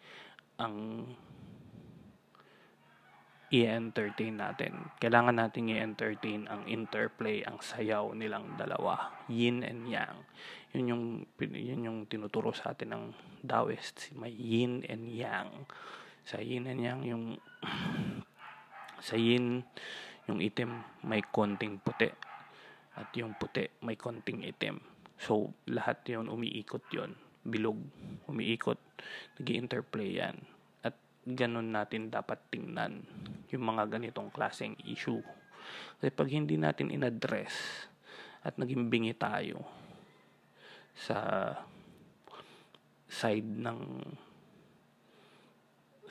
ang 0.57 1.05
i-entertain 3.53 4.41
natin. 4.41 4.89
Kailangan 4.97 5.37
natin 5.37 5.69
i-entertain 5.69 6.49
ang 6.49 6.65
interplay, 6.65 7.45
ang 7.45 7.61
sayaw 7.61 8.09
nilang 8.17 8.57
dalawa. 8.57 9.13
Yin 9.29 9.61
and 9.61 9.85
yang. 9.85 10.25
Yun 10.73 10.85
yung, 10.89 11.03
yun 11.53 11.85
yung 11.85 11.99
tinuturo 12.09 12.49
sa 12.53 12.73
atin 12.73 12.97
ng 12.97 13.05
Taoist. 13.45 14.13
May 14.17 14.33
yin 14.33 14.81
and 14.89 15.05
yang. 15.05 15.69
Sa 16.25 16.41
yin 16.41 16.65
and 16.65 16.81
yang, 16.81 16.99
yung 17.05 17.23
sa 19.07 19.15
yin, 19.15 19.61
yung 20.25 20.41
itim 20.41 20.81
may 21.05 21.21
konting 21.21 21.77
puti. 21.77 22.09
At 22.97 23.13
yung 23.17 23.37
puti 23.37 23.69
may 23.85 23.95
konting 23.95 24.41
itim. 24.45 24.81
So, 25.21 25.53
lahat 25.69 26.03
yun, 26.09 26.25
umiikot 26.27 26.89
yun. 26.89 27.13
Bilog, 27.45 27.77
umiikot. 28.25 28.79
nag 29.37 29.47
interplay 29.51 30.17
yan 30.17 30.37
ganun 31.23 31.71
natin 31.71 32.11
dapat 32.11 32.51
tingnan 32.51 32.99
yung 33.47 33.63
mga 33.63 33.87
ganitong 33.87 34.27
klaseng 34.27 34.75
issue. 34.83 35.23
Kasi 35.99 36.11
pag 36.11 36.27
hindi 36.27 36.59
natin 36.59 36.91
inaddress 36.91 37.87
at 38.43 38.59
naging 38.59 38.91
bingi 38.91 39.15
tayo 39.15 39.63
sa 40.93 41.17
side 43.09 43.49
ng 43.61 43.81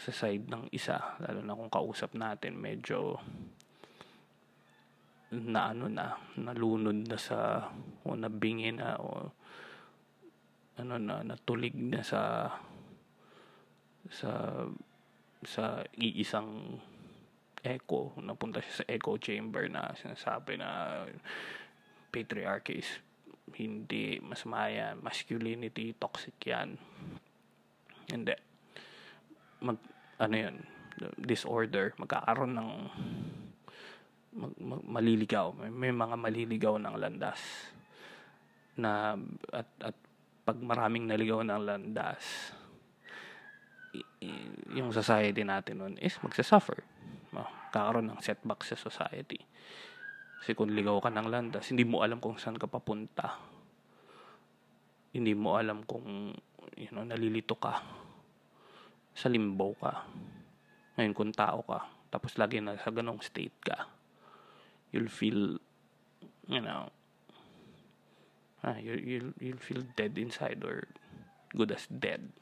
sa 0.03 0.11
side 0.11 0.51
ng 0.51 0.66
isa, 0.75 0.99
lalo 1.23 1.40
na 1.47 1.55
kung 1.55 1.71
kausap 1.71 2.11
natin 2.18 2.59
medyo 2.59 3.23
na 5.33 5.73
ano 5.73 5.87
na, 5.88 6.18
nalunod 6.37 7.09
na 7.09 7.16
sa 7.16 7.71
o 8.05 8.12
nabingi 8.12 8.75
na 8.75 8.99
o 8.99 9.31
ano 10.77 10.95
na, 10.99 11.23
natulig 11.23 11.73
na 11.79 12.03
sa 12.03 12.51
sa 14.11 14.31
sa 15.42 15.87
iisang 15.97 16.79
echo, 17.62 18.11
napunta 18.18 18.59
siya 18.59 18.83
sa 18.83 18.88
echo 18.90 19.14
chamber 19.23 19.71
na 19.71 19.95
sinasabi 19.95 20.59
na 20.59 21.03
patriarchy 22.11 22.83
is 22.83 22.90
hindi 23.50 24.22
masama 24.22 24.70
yan, 24.70 25.02
masculinity, 25.02 25.96
toxic 25.98 26.38
yan. 26.46 26.78
Hindi. 28.09 28.37
Mag, 29.62 29.78
ano 30.22 30.35
yan, 30.35 30.57
disorder, 31.18 31.92
magkakaroon 31.98 32.55
ng 32.55 32.70
mag, 34.38 34.52
mag, 34.57 34.83
maliligaw. 34.87 35.52
May, 35.59 35.70
may 35.70 35.92
mga 35.92 36.16
maliligaw 36.16 36.74
ng 36.78 36.94
landas 36.96 37.40
na 38.78 39.20
at, 39.52 39.68
at 39.85 39.96
pag 40.42 40.59
maraming 40.59 41.07
naligaw 41.07 41.44
ng 41.44 41.61
landas, 41.62 42.55
yung 44.72 44.90
society 44.90 45.44
natin 45.44 45.78
nun 45.78 45.94
is 46.00 46.16
magsasuffer. 46.24 46.83
Kakaroon 47.72 48.12
ng 48.12 48.20
setback 48.20 48.64
sa 48.68 48.76
society. 48.76 49.40
Kasi 50.42 50.59
kung 50.59 50.74
ligaw 50.74 50.98
ka 50.98 51.07
ng 51.07 51.31
landas, 51.31 51.70
hindi 51.70 51.87
mo 51.87 52.02
alam 52.02 52.18
kung 52.18 52.35
saan 52.35 52.59
ka 52.59 52.66
papunta. 52.66 53.38
Hindi 55.14 55.38
mo 55.38 55.55
alam 55.55 55.87
kung 55.87 56.35
you 56.74 56.90
know, 56.90 57.07
nalilito 57.07 57.55
ka. 57.55 57.78
Sa 59.14 59.31
limbo 59.31 59.78
ka. 59.78 60.02
Ngayon 60.98 61.14
kung 61.14 61.31
tao 61.31 61.62
ka, 61.62 61.87
tapos 62.11 62.35
lagi 62.42 62.59
na 62.59 62.74
sa 62.74 62.90
ganong 62.90 63.22
state 63.22 63.55
ka, 63.62 63.87
you'll 64.90 65.07
feel, 65.07 65.62
you 66.50 66.59
know, 66.59 66.90
ah, 68.66 68.83
you, 68.83 68.98
you'll, 68.98 69.33
you'll 69.38 69.62
feel 69.62 69.87
dead 69.94 70.18
inside 70.18 70.59
or 70.66 70.90
good 71.55 71.70
as 71.70 71.87
dead. 71.87 72.35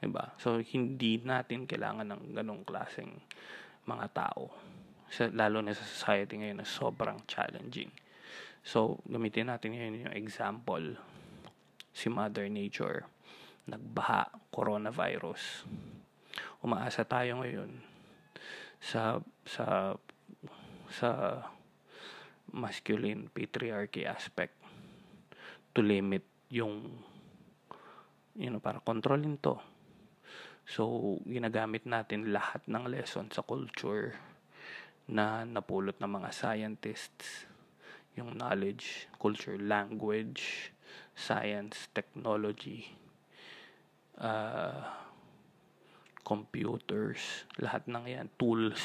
Diba? 0.00 0.32
So, 0.40 0.56
hindi 0.60 1.20
natin 1.20 1.68
kailangan 1.68 2.16
ng 2.16 2.32
ganong 2.32 2.64
klaseng 2.64 3.20
mga 3.84 4.06
tao. 4.16 4.52
Sa, 5.10 5.30
lalo 5.30 5.62
na 5.62 5.74
sa 5.74 5.86
society 5.86 6.40
ngayon 6.40 6.62
na 6.62 6.68
sobrang 6.68 7.22
challenging. 7.30 7.90
So, 8.66 8.98
gamitin 9.06 9.48
natin 9.50 9.78
ngayon 9.78 10.10
yung 10.10 10.16
example. 10.18 10.98
Si 11.94 12.10
Mother 12.10 12.50
Nature. 12.50 13.06
Nagbaha, 13.66 14.30
coronavirus. 14.50 15.66
Umaasa 16.62 17.06
tayo 17.06 17.42
ngayon 17.42 17.70
sa 18.76 19.18
sa 19.42 19.96
sa 20.92 21.42
masculine 22.52 23.26
patriarchy 23.32 24.06
aspect 24.06 24.54
to 25.74 25.82
limit 25.82 26.22
yung 26.52 27.02
you 28.36 28.52
know, 28.52 28.60
para 28.60 28.78
kontrolin 28.84 29.40
to 29.40 29.58
So, 30.66 31.14
ginagamit 31.22 31.86
natin 31.86 32.34
lahat 32.34 32.66
ng 32.66 32.90
lesson 32.90 33.30
sa 33.30 33.46
culture 33.46 34.18
na 35.06 35.46
napulot 35.46 35.94
ng 36.02 36.10
mga 36.10 36.30
scientists, 36.34 37.46
yung 38.18 38.34
knowledge, 38.34 39.06
culture, 39.22 39.54
language, 39.54 40.74
science, 41.14 41.86
technology, 41.94 42.90
uh, 44.18 44.82
computers, 46.26 47.46
lahat 47.62 47.86
ng 47.86 48.04
yan, 48.10 48.26
tools, 48.34 48.82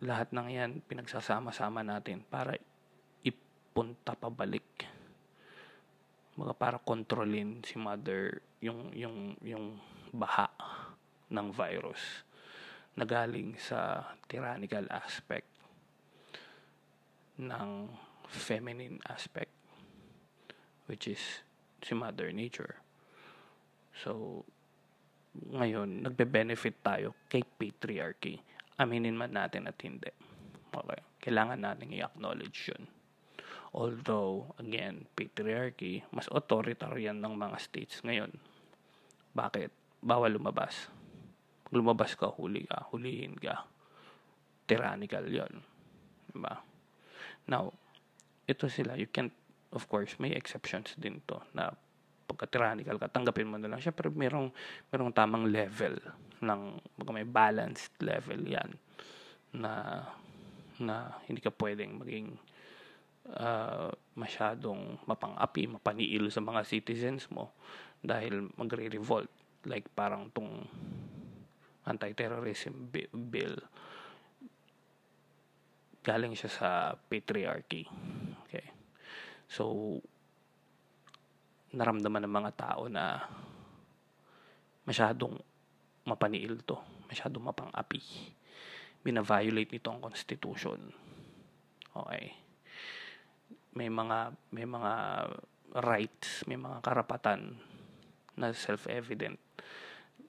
lahat 0.00 0.32
ng 0.32 0.48
yan 0.48 0.70
pinagsasama-sama 0.88 1.84
natin 1.84 2.24
para 2.24 2.56
ipunta 3.20 4.16
pabalik. 4.16 4.88
Mga 6.38 6.54
para 6.54 6.78
kontrolin 6.80 7.60
si 7.66 7.76
mother 7.76 8.40
yung 8.62 8.94
yung 8.94 9.34
yung 9.42 9.74
baha 10.14 10.48
ng 11.28 11.50
virus 11.50 12.27
na 12.98 13.06
galing 13.06 13.54
sa 13.54 14.10
tyrannical 14.26 14.84
aspect 14.90 15.46
ng 17.38 17.86
feminine 18.26 18.98
aspect 19.06 19.54
which 20.90 21.06
is 21.06 21.22
si 21.78 21.94
mother 21.94 22.34
nature 22.34 22.82
so 23.94 24.42
ngayon 25.54 26.02
nagbe-benefit 26.02 26.82
tayo 26.82 27.14
kay 27.30 27.46
patriarchy 27.46 28.42
aminin 28.82 29.14
man 29.14 29.30
natin 29.30 29.70
at 29.70 29.78
hindi 29.78 30.10
okay 30.74 31.00
kailangan 31.22 31.62
natin 31.62 31.94
i-acknowledge 31.94 32.74
yun 32.74 32.84
Although, 33.76 34.56
again, 34.56 35.04
patriarchy, 35.12 36.00
mas 36.08 36.24
authoritarian 36.32 37.20
ng 37.20 37.36
mga 37.36 37.56
states 37.60 38.00
ngayon. 38.00 38.32
Bakit? 39.36 39.68
Bawal 40.00 40.40
lumabas. 40.40 40.88
Lumabas 41.74 42.16
ka, 42.16 42.30
huli 42.32 42.64
ka, 42.64 42.88
hulihin 42.92 43.36
ka. 43.36 43.68
Tyrannical 44.68 45.24
yon 45.28 45.52
Diba? 46.28 46.60
Now, 47.48 47.72
ito 48.44 48.68
sila, 48.68 48.96
you 48.96 49.08
can't, 49.08 49.32
of 49.72 49.88
course, 49.88 50.16
may 50.20 50.32
exceptions 50.32 50.96
din 50.96 51.20
to 51.28 51.40
na 51.52 51.72
pagka 52.28 52.48
tyrannical 52.48 53.00
ka, 53.00 53.08
tanggapin 53.08 53.48
mo 53.48 53.56
na 53.56 53.72
lang. 53.72 53.80
Siyempre, 53.80 54.12
merong, 54.12 54.52
merong 54.92 55.12
tamang 55.16 55.48
level 55.48 55.96
ng, 56.44 56.62
baga 57.00 57.10
may 57.12 57.24
balanced 57.24 57.96
level 58.04 58.40
yan 58.44 58.76
na 59.56 60.04
na 60.78 61.10
hindi 61.26 61.42
ka 61.42 61.50
pwedeng 61.58 61.98
maging 61.98 62.38
uh, 63.34 63.90
masyadong 64.14 65.02
mapang-api, 65.04 65.66
mapaniil 65.66 66.30
sa 66.30 66.38
mga 66.38 66.62
citizens 66.62 67.26
mo 67.34 67.50
dahil 67.98 68.46
magre-revolt. 68.54 69.28
Like 69.66 69.90
parang 69.92 70.30
tong 70.30 70.70
anti-terrorism 71.88 72.92
bill 72.92 73.56
galing 76.08 76.32
siya 76.32 76.48
sa 76.48 76.70
patriarchy. 76.96 77.84
Okay. 78.48 78.64
So, 79.44 79.96
naramdaman 81.76 82.24
ng 82.24 82.32
mga 82.32 82.52
tao 82.56 82.88
na 82.88 83.20
masyadong 84.88 85.36
mapaniil 86.08 86.64
to, 86.64 86.80
masyadong 87.12 87.44
mapang-api. 87.52 88.00
Bina-violate 89.04 89.76
nito 89.76 89.92
ang 89.92 90.00
constitution. 90.00 90.80
Okay. 91.92 92.32
May 93.76 93.92
mga 93.92 94.32
may 94.48 94.64
mga 94.64 94.92
rights, 95.84 96.48
may 96.48 96.56
mga 96.56 96.80
karapatan 96.80 97.60
na 98.40 98.56
self-evident 98.56 99.36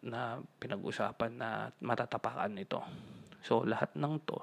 na 0.06 0.40
pinag-usapan 0.60 1.32
na 1.36 1.50
matatapakan 1.84 2.56
nito. 2.56 2.80
So, 3.44 3.64
lahat 3.68 3.96
ng 3.96 4.16
to, 4.24 4.40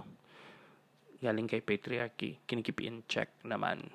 galing 1.21 1.49
kay 1.49 1.65
patriarchy, 1.65 2.41
kinikip 2.45 2.81
in 2.85 3.05
check 3.09 3.41
naman. 3.45 3.89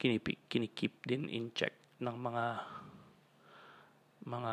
Kinipi, 0.00 0.36
kinikip 0.48 1.04
din 1.04 1.28
in 1.28 1.52
check 1.52 1.72
ng 2.00 2.16
mga 2.16 2.44
mga 4.24 4.52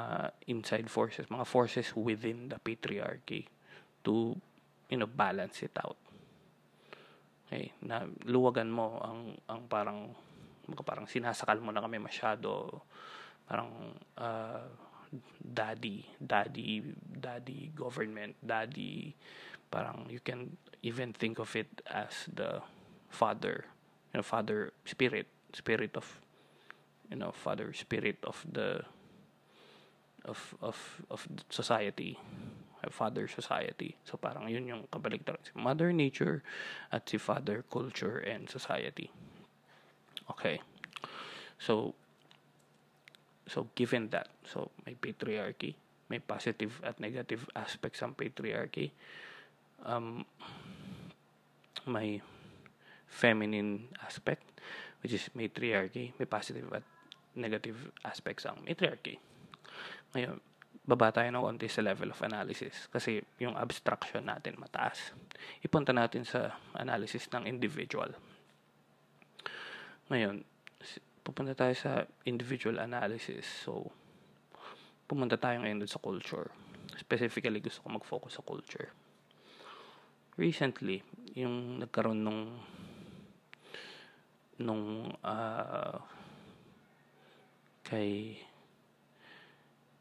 inside 0.51 0.91
forces, 0.91 1.31
mga 1.31 1.47
forces 1.47 1.95
within 1.95 2.51
the 2.51 2.59
patriarchy 2.59 3.47
to 4.03 4.35
you 4.91 4.99
know 4.99 5.07
balance 5.07 5.63
it 5.63 5.71
out. 5.79 5.95
Okay, 7.47 7.71
na 7.83 8.07
luwagan 8.27 8.67
mo 8.67 8.99
ang 8.99 9.35
ang 9.47 9.67
parang 9.71 10.11
parang 10.83 11.07
sinasakal 11.07 11.59
mo 11.59 11.71
na 11.71 11.83
kami 11.83 11.99
masyado 11.99 12.83
parang 13.43 13.95
uh, 14.15 14.63
daddy 15.41 16.07
daddy 16.23 16.83
daddy 17.19 17.71
government 17.75 18.35
daddy 18.45 19.15
parang 19.71 20.07
you 20.09 20.19
can 20.19 20.55
even 20.83 21.13
think 21.13 21.39
of 21.39 21.55
it 21.55 21.67
as 21.87 22.27
the 22.33 22.61
father 23.09 23.65
you 24.13 24.17
know 24.19 24.23
father 24.23 24.71
spirit 24.85 25.27
spirit 25.53 25.91
of 25.95 26.07
you 27.09 27.17
know 27.17 27.31
father 27.31 27.73
spirit 27.73 28.17
of 28.23 28.39
the 28.51 28.81
of 30.23 30.55
of 30.61 30.77
of 31.09 31.27
society 31.49 32.17
father 32.89 33.27
society. 33.29 33.93
So 34.01 34.17
parang 34.17 34.49
yun 34.49 34.65
yung 34.65 34.89
kabaligtaran 34.89 35.37
si 35.45 35.53
mother 35.53 35.93
nature 35.93 36.41
at 36.89 37.05
si 37.05 37.21
father 37.21 37.61
culture 37.69 38.17
and 38.17 38.49
society. 38.49 39.13
Okay. 40.33 40.57
So 41.61 41.93
so 43.51 43.67
given 43.75 44.07
that 44.15 44.31
so 44.47 44.71
may 44.87 44.95
patriarchy 44.95 45.75
may 46.07 46.23
positive 46.23 46.79
at 46.87 46.95
negative 47.03 47.43
aspects 47.51 47.99
ng 47.99 48.15
patriarchy 48.15 48.95
um, 49.83 50.23
may 51.87 52.21
feminine 53.11 53.91
aspect, 54.05 54.43
which 55.03 55.13
is 55.13 55.27
matriarchy. 55.35 56.15
May 56.15 56.25
positive 56.25 56.71
at 56.71 56.85
negative 57.35 57.91
aspects 58.07 58.47
ang 58.47 58.63
matriarchy. 58.63 59.19
Ngayon, 60.15 60.39
baba 60.87 61.11
tayo 61.13 61.29
ng 61.29 61.43
konti 61.43 61.67
sa 61.69 61.85
level 61.85 62.09
of 62.09 62.19
analysis 62.25 62.89
kasi 62.89 63.21
yung 63.37 63.53
abstraction 63.59 64.25
natin 64.25 64.57
mataas. 64.57 65.13
Ipunta 65.61 65.93
natin 65.93 66.25
sa 66.25 66.57
analysis 66.75 67.27
ng 67.31 67.45
individual. 67.45 68.15
Ngayon, 70.09 70.43
pupunta 71.21 71.53
tayo 71.53 71.73
sa 71.77 72.05
individual 72.25 72.81
analysis. 72.81 73.45
So, 73.45 73.89
pumunta 75.05 75.37
tayo 75.37 75.61
ngayon 75.61 75.85
sa 75.85 76.01
culture. 76.01 76.49
Specifically, 76.97 77.61
gusto 77.61 77.81
ko 77.85 77.87
mag-focus 77.93 78.39
sa 78.39 78.45
culture 78.45 78.91
recently, 80.41 81.03
yung 81.35 81.77
nagkaroon 81.77 82.23
nung 82.23 82.41
nung 84.61 85.09
uh, 85.25 85.97
kay 87.85 88.41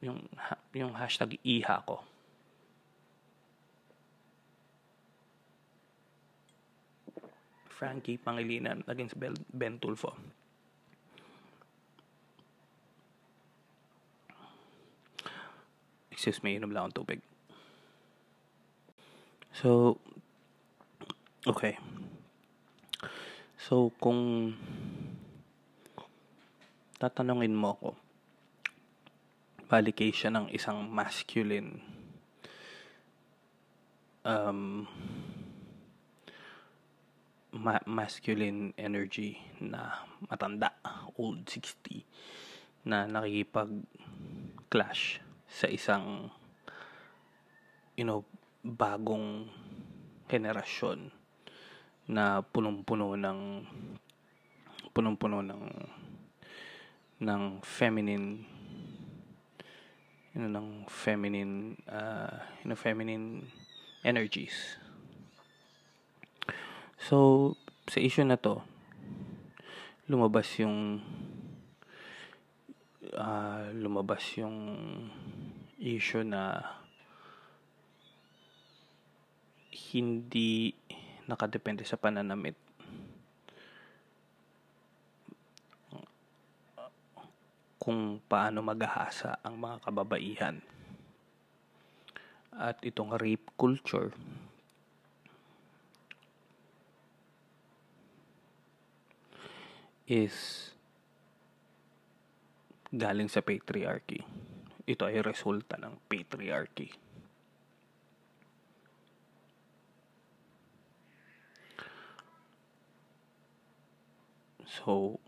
yung 0.04 0.24
yung 0.76 0.96
hashtag 0.96 1.40
iha 1.42 1.82
ko. 1.84 2.04
Frankie 7.68 8.20
Pangilinan 8.20 8.84
against 8.88 9.16
Ben 9.52 9.80
Tulfo. 9.80 10.12
Excuse 16.20 16.44
me, 16.44 16.60
inom 16.60 16.76
lang 16.76 16.92
ang 16.92 16.96
tubig. 17.00 17.24
So, 19.56 19.96
Okay. 21.48 21.80
So, 23.56 23.96
kung 23.96 24.52
tatanungin 27.00 27.56
mo 27.56 27.72
ako, 27.80 27.90
validation 29.64 30.36
ng 30.36 30.46
isang 30.52 30.84
masculine 30.92 31.80
um, 34.28 34.84
ma- 37.56 37.86
masculine 37.88 38.76
energy 38.76 39.40
na 39.64 40.04
matanda, 40.28 40.76
old 41.16 41.48
60, 41.48 42.04
na 42.84 43.08
nakikipag 43.08 43.80
clash 44.68 45.24
sa 45.50 45.66
isang 45.66 46.30
you 47.98 48.06
know, 48.06 48.24
bagong 48.62 49.50
henerasyon 50.30 51.10
na 52.06 52.40
punong-puno 52.40 53.18
ng 53.18 53.66
punong-puno 54.94 55.42
ng 55.44 55.62
ng 57.20 57.42
feminine 57.60 58.46
you 60.32 60.38
know, 60.40 60.48
ng 60.48 60.68
feminine 60.88 61.76
uh, 61.90 62.40
you 62.62 62.70
know, 62.70 62.78
feminine 62.78 63.50
energies. 64.06 64.78
So, 66.96 67.56
sa 67.90 67.98
issue 68.00 68.24
na 68.24 68.38
to, 68.40 68.62
lumabas 70.08 70.46
yung 70.62 71.02
uh, 73.14 73.70
lumabas 73.74 74.22
yung 74.38 74.58
issue 75.80 76.22
na 76.22 76.62
hindi 79.90 80.74
nakadepende 81.26 81.86
sa 81.86 81.98
pananamit. 81.98 82.54
Kung 87.80 88.20
paano 88.28 88.60
maghahasa 88.60 89.40
ang 89.40 89.56
mga 89.56 89.76
kababaihan. 89.80 90.56
At 92.50 92.76
itong 92.84 93.16
rape 93.16 93.48
culture 93.56 94.12
is 100.10 100.68
galing 102.90 103.30
sa 103.30 103.42
patriarchy. 103.42 104.18
Ito 104.86 105.06
ay 105.06 105.22
resulta 105.22 105.78
ng 105.78 106.02
patriarchy. 106.10 106.90
So, 114.70 115.18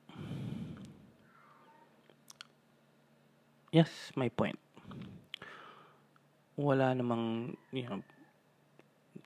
yes, 3.70 4.10
my 4.18 4.30
point. 4.30 4.58
Wala 6.58 6.94
namang, 6.94 7.54
you 7.74 7.86
know, 7.86 8.02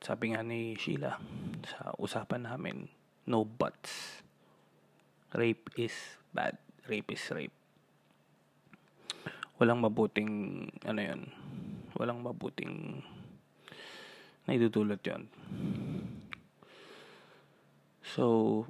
sabi 0.05 0.33
nga 0.33 0.45
ni 0.45 0.77
Sheila 0.77 1.21
sa 1.65 1.93
usapan 1.97 2.49
namin, 2.49 2.89
no 3.29 3.45
buts. 3.45 4.21
Rape 5.33 5.73
is 5.77 5.97
bad. 6.33 6.57
Rape 6.89 7.13
is 7.13 7.25
rape. 7.33 7.56
Walang 9.57 9.81
mabuting, 9.81 10.69
ano 10.85 11.01
yun, 11.01 11.23
Walang 11.97 12.21
mabuting 12.21 13.01
naidudulot 14.47 15.03
yon. 15.03 15.27
So, 18.05 18.67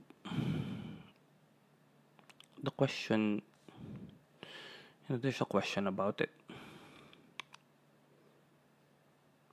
the 2.63 2.71
question, 2.71 3.43
you 5.07 5.09
know, 5.11 5.17
there's 5.19 5.41
a 5.41 5.45
question 5.45 5.87
about 5.87 6.21
it. 6.21 6.31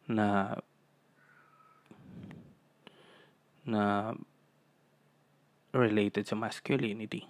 Na, 0.08 0.56
na 3.66 4.14
related 5.74 6.28
sa 6.28 6.38
masculinity. 6.38 7.28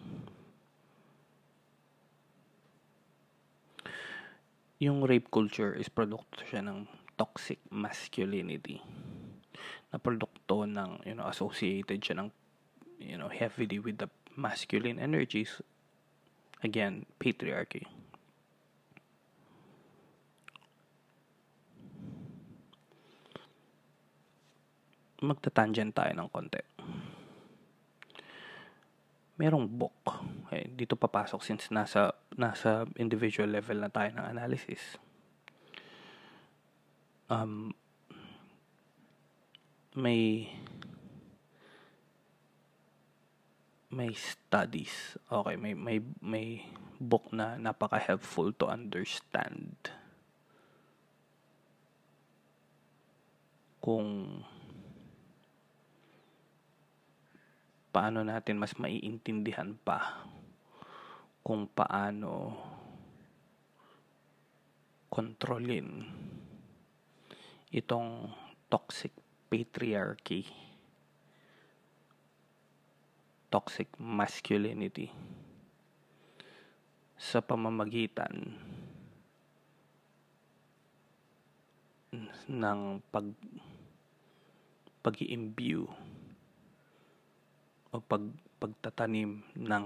Yung 4.82 5.06
rape 5.06 5.30
culture 5.30 5.78
is 5.78 5.92
produkto 5.92 6.42
siya 6.48 6.66
ng 6.66 6.90
toxic 7.14 7.62
masculinity. 7.70 8.82
Na 9.94 10.02
produkto 10.02 10.66
ng 10.66 11.06
you 11.06 11.14
know 11.14 11.30
associated 11.30 12.02
siya 12.02 12.26
ng 12.26 12.30
you 12.98 13.20
know 13.20 13.30
heavily 13.30 13.78
with 13.78 14.02
the 14.02 14.10
masculine 14.34 14.98
energies. 14.98 15.62
Again 16.66 17.06
patriarchy. 17.22 17.86
Magta-tangent 25.24 25.96
tayo 25.96 26.12
ng 26.12 26.28
konti 26.34 26.73
merong 29.44 29.68
book. 29.68 30.24
Okay, 30.48 30.72
dito 30.72 30.96
papasok 30.96 31.44
since 31.44 31.68
nasa 31.68 32.16
nasa 32.40 32.88
individual 32.96 33.52
level 33.52 33.84
na 33.84 33.92
tayo 33.92 34.16
ng 34.16 34.24
analysis. 34.24 34.96
Um, 37.28 37.76
may 40.00 40.48
may 43.92 44.16
studies. 44.16 45.20
Okay 45.28 45.60
may 45.60 45.76
may 45.76 46.00
may 46.24 46.64
book 47.04 47.28
na 47.36 47.60
napaka 47.60 48.00
helpful 48.00 48.56
to 48.56 48.72
understand 48.72 49.76
kung 53.84 54.40
paano 57.94 58.26
natin 58.26 58.58
mas 58.58 58.74
maiintindihan 58.82 59.78
pa 59.86 60.26
kung 61.46 61.70
paano 61.70 62.58
kontrolin 65.14 66.02
itong 67.70 68.34
toxic 68.66 69.14
patriarchy, 69.46 70.50
toxic 73.54 73.94
masculinity 74.02 75.14
sa 77.14 77.46
pamamagitan 77.46 78.58
ng 82.50 82.82
pag 83.14 83.30
pag-imbue 85.06 85.86
o 87.94 88.02
pag 88.02 88.26
pagtatanim 88.58 89.46
ng 89.54 89.86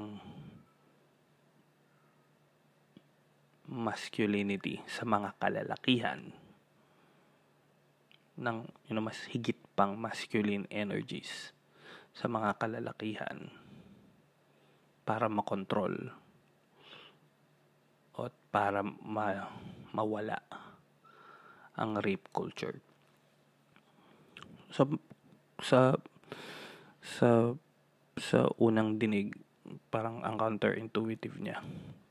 masculinity 3.67 4.79
sa 4.87 5.03
mga 5.03 5.35
kalalakihan 5.35 6.31
ng 8.39 8.57
you 8.87 8.95
know, 8.95 9.03
mas 9.03 9.27
higit 9.27 9.59
pang 9.75 9.99
masculine 9.99 10.63
energies 10.71 11.51
sa 12.15 12.31
mga 12.31 12.55
kalalakihan 12.55 13.51
para 15.03 15.27
makontrol 15.27 16.15
o 18.15 18.31
para 18.53 18.85
ma 18.85 19.51
mawala 19.91 20.39
ang 21.77 22.01
rape 22.01 22.29
culture. 22.33 22.79
So, 24.73 24.97
sa 25.61 25.97
sa 27.01 27.53
sa 28.17 28.49
unang 28.57 28.97
dinig 28.97 29.33
parang 29.93 30.25
ang 30.25 30.35
counterintuitive 30.39 31.37
niya 31.37 31.61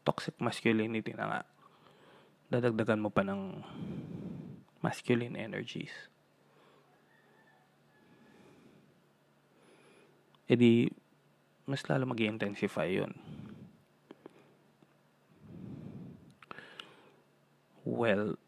toxic 0.07 0.39
masculinity 0.39 1.13
na 1.17 1.27
nga 1.27 1.41
dadagdagan 2.53 3.03
mo 3.03 3.11
pa 3.11 3.27
ng 3.27 3.63
masculine 4.81 5.35
energies 5.35 5.93
edi 10.47 10.87
mas 11.67 11.83
lalo 11.91 12.07
mag 12.07 12.23
intensify 12.23 12.87
yun. 12.87 13.11
Well, 17.83 18.39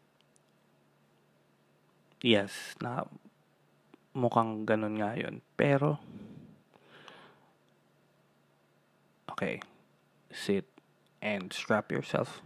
yes, 2.23 2.79
na 2.79 3.07
mukhang 4.15 4.63
ganun 4.63 4.99
nga 4.99 5.19
yun. 5.19 5.43
Pero, 5.59 5.99
okay, 9.39 9.63
sit 10.27 10.67
and 11.23 11.55
strap 11.55 11.95
yourself 11.95 12.43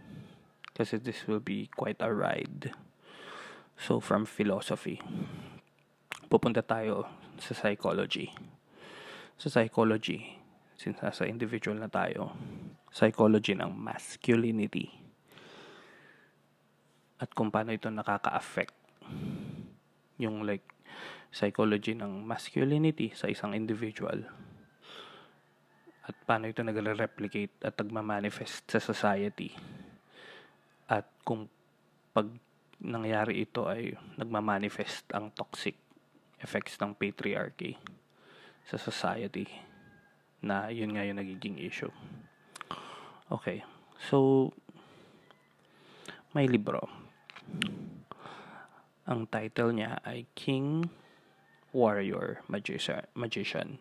kasi 0.78 0.94
this 1.02 1.26
will 1.26 1.42
be 1.42 1.66
quite 1.74 1.98
a 1.98 2.14
ride. 2.14 2.70
So, 3.74 3.98
from 3.98 4.22
philosophy, 4.22 5.02
pupunta 6.30 6.62
tayo 6.62 7.10
sa 7.42 7.58
psychology 7.58 8.30
sa 9.34 9.50
psychology, 9.50 10.38
since 10.78 10.98
nasa 11.02 11.26
individual 11.26 11.78
na 11.78 11.90
tayo, 11.90 12.34
psychology 12.94 13.58
ng 13.58 13.74
masculinity 13.74 14.90
at 17.18 17.30
kung 17.34 17.50
paano 17.50 17.74
ito 17.74 17.90
nakaka-affect 17.90 18.74
yung 20.18 20.46
like 20.46 20.66
psychology 21.34 21.94
ng 21.94 22.22
masculinity 22.22 23.10
sa 23.14 23.30
isang 23.30 23.54
individual 23.54 24.22
at 26.04 26.14
paano 26.28 26.48
ito 26.48 26.60
nagre-replicate 26.60 27.64
at 27.64 27.74
nagma-manifest 27.80 28.68
sa 28.68 28.80
society 28.80 29.52
at 30.88 31.08
kung 31.24 31.48
pag 32.12 32.28
nangyari 32.84 33.48
ito 33.48 33.64
ay 33.64 33.96
nagma-manifest 34.20 35.08
ang 35.16 35.32
toxic 35.32 35.80
effects 36.44 36.76
ng 36.76 36.92
patriarchy 36.92 37.80
sa 38.68 38.76
society 38.76 39.48
na 40.44 40.68
yun 40.68 40.92
nga 40.92 41.08
yung 41.08 41.16
nagiging 41.16 41.56
issue. 41.56 41.88
Okay. 43.32 43.64
So, 43.96 44.52
may 46.36 46.44
libro. 46.44 46.84
Ang 49.08 49.24
title 49.32 49.72
niya 49.72 50.04
ay 50.04 50.28
King, 50.36 50.92
Warrior, 51.72 52.44
Magician, 52.52 53.08
Magician 53.16 53.80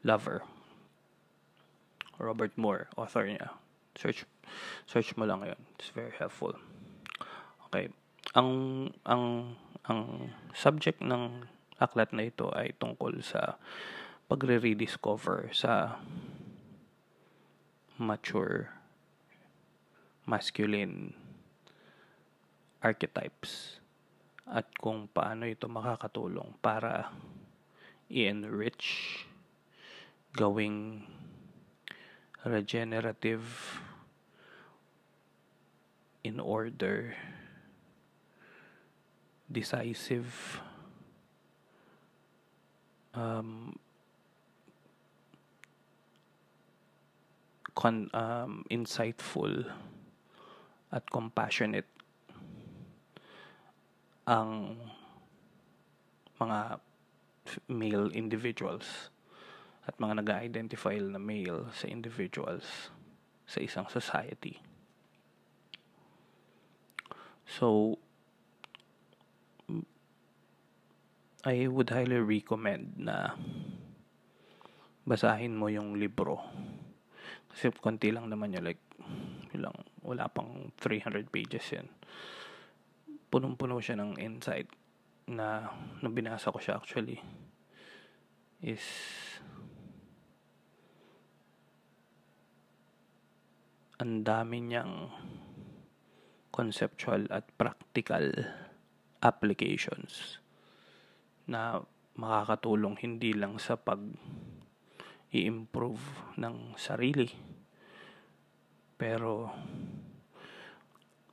Lover. 0.00 0.40
Robert 2.20 2.52
Moore, 2.60 2.92
author 3.00 3.24
niya. 3.24 3.56
Search 3.96 4.28
search 4.84 5.16
mo 5.16 5.24
lang 5.24 5.42
'yon. 5.42 5.60
It's 5.80 5.90
very 5.90 6.12
helpful. 6.14 6.54
Okay. 7.68 7.88
Ang 8.36 8.50
ang 9.08 9.56
ang 9.88 10.30
subject 10.52 11.00
ng 11.00 11.48
aklat 11.80 12.12
na 12.12 12.28
ito 12.28 12.52
ay 12.52 12.76
tungkol 12.76 13.24
sa 13.24 13.56
pagre-rediscover 14.28 15.50
sa 15.50 15.98
mature 17.96 18.70
masculine 20.28 21.16
archetypes 22.84 23.80
at 24.46 24.70
kung 24.78 25.10
paano 25.10 25.48
ito 25.48 25.66
makakatulong 25.66 26.54
para 26.62 27.10
i-enrich 28.10 29.24
gawing 30.34 31.06
regenerative 32.44 33.80
in 36.24 36.40
order 36.40 37.14
decisive 39.50 40.60
um, 43.14 43.76
con, 47.74 48.10
um, 48.14 48.64
insightful 48.70 49.64
at 50.92 51.08
compassionate 51.10 51.86
ang 54.26 54.76
mga 56.40 56.78
male 57.68 58.08
individuals 58.14 59.10
at 59.88 59.96
mga 59.96 60.20
nag-identify 60.20 60.96
na 61.00 61.20
male 61.20 61.72
sa 61.72 61.88
individuals 61.88 62.92
sa 63.48 63.58
isang 63.58 63.88
society. 63.90 64.60
So, 67.48 67.98
I 71.42 71.66
would 71.66 71.90
highly 71.90 72.20
recommend 72.20 73.00
na 73.00 73.34
basahin 75.08 75.56
mo 75.56 75.66
yung 75.66 75.96
libro. 75.98 76.38
Kasi 77.50 77.74
konti 77.74 78.14
lang 78.14 78.30
naman 78.30 78.54
yun, 78.54 78.62
like, 78.62 78.84
lang, 79.56 79.74
wala 80.06 80.30
pang 80.30 80.70
300 80.78 81.26
pages 81.32 81.66
yan. 81.74 81.88
Punong-puno 83.32 83.82
siya 83.82 83.98
ng 83.98 84.20
insight 84.20 84.70
na 85.26 85.70
nung 86.02 86.14
binasa 86.14 86.50
ko 86.50 86.58
siya 86.58 86.78
actually 86.78 87.22
is 88.60 88.82
ang 94.00 94.24
dami 94.24 94.64
niyang 94.64 95.12
conceptual 96.48 97.28
at 97.28 97.44
practical 97.60 98.32
applications 99.20 100.40
na 101.44 101.84
makakatulong 102.16 102.96
hindi 102.96 103.36
lang 103.36 103.60
sa 103.60 103.76
pag 103.76 104.00
i-improve 105.36 106.00
ng 106.40 106.80
sarili 106.80 107.28
pero 108.96 109.52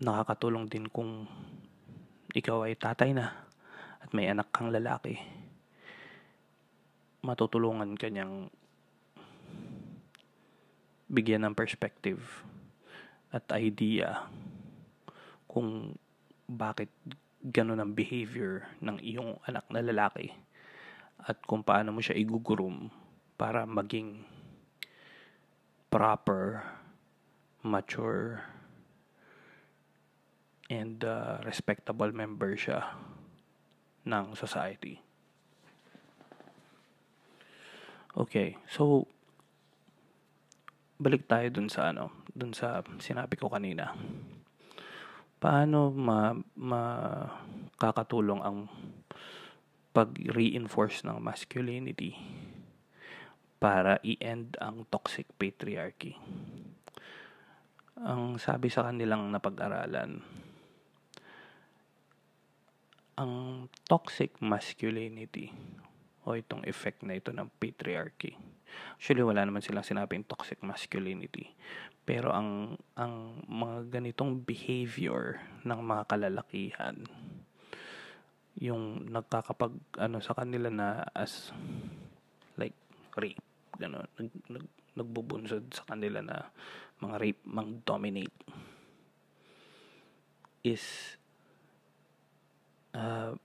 nakakatulong 0.04 0.68
din 0.68 0.92
kung 0.92 1.24
ikaw 2.36 2.68
ay 2.68 2.76
tatay 2.76 3.16
na 3.16 3.48
at 4.04 4.12
may 4.12 4.28
anak 4.28 4.52
kang 4.52 4.76
lalaki. 4.76 5.16
Matutulungan 7.24 7.96
kanyang 7.96 8.52
bigyan 11.08 11.48
ng 11.48 11.56
perspective 11.56 12.44
at 13.34 13.44
idea 13.56 14.28
kung 15.48 15.96
bakit 16.48 16.92
ganun 17.44 17.80
ang 17.80 17.92
behavior 17.92 18.68
ng 18.80 18.98
iyong 19.04 19.40
anak 19.48 19.68
na 19.72 19.84
lalaki 19.84 20.32
at 21.24 21.40
kung 21.44 21.62
paano 21.66 21.92
mo 21.92 22.00
siya 22.00 22.18
igugurum 22.18 22.88
para 23.38 23.68
maging 23.68 24.24
proper, 25.92 26.64
mature, 27.64 28.44
and 30.68 31.04
uh, 31.04 31.40
respectable 31.48 32.12
member 32.12 32.56
siya 32.60 32.92
ng 34.04 34.36
society. 34.36 35.00
Okay, 38.18 38.58
so 38.66 39.06
balik 40.98 41.30
tayo 41.30 41.48
dun 41.54 41.70
sa 41.70 41.94
ano, 41.94 42.10
dun 42.38 42.54
sa 42.54 42.86
sinabi 43.02 43.34
ko 43.34 43.50
kanina. 43.50 43.98
Paano 45.42 45.90
ma 45.90 46.38
makakatulong 46.54 48.42
ang 48.46 48.70
pag-reinforce 49.98 51.02
ng 51.10 51.18
masculinity 51.18 52.14
para 53.58 53.98
i-end 54.06 54.54
ang 54.62 54.86
toxic 54.94 55.26
patriarchy? 55.42 56.14
Ang 57.98 58.38
sabi 58.38 58.70
sa 58.70 58.86
kanilang 58.86 59.34
napag-aralan, 59.34 60.22
ang 63.18 63.34
toxic 63.90 64.38
masculinity 64.38 65.50
o 66.22 66.38
itong 66.38 66.62
effect 66.70 67.02
na 67.02 67.18
ito 67.18 67.34
ng 67.34 67.50
patriarchy 67.58 68.38
Actually, 68.98 69.24
wala 69.24 69.46
naman 69.46 69.62
silang 69.62 69.86
sinabing 69.86 70.26
toxic 70.26 70.60
masculinity. 70.66 71.54
Pero 72.08 72.32
ang 72.32 72.80
ang 72.96 73.44
mga 73.52 74.00
ganitong 74.00 74.40
behavior 74.48 75.44
ng 75.68 75.80
mga 75.84 76.04
kalalakihan 76.08 76.96
yung 78.58 79.06
nagkakapag 79.12 79.76
ano 80.02 80.18
sa 80.18 80.34
kanila 80.34 80.72
na 80.74 81.06
as 81.14 81.54
like 82.58 82.74
rape 83.14 83.44
gano'n 83.78 84.10
nag, 84.18 84.34
nag, 84.50 84.66
nagbubunsod 84.98 85.70
sa 85.70 85.86
kanila 85.94 86.26
na 86.26 86.50
mga 86.98 87.16
rape 87.22 87.44
mang 87.46 87.86
dominate 87.86 88.34
is 90.66 91.14
uh, 92.98 93.38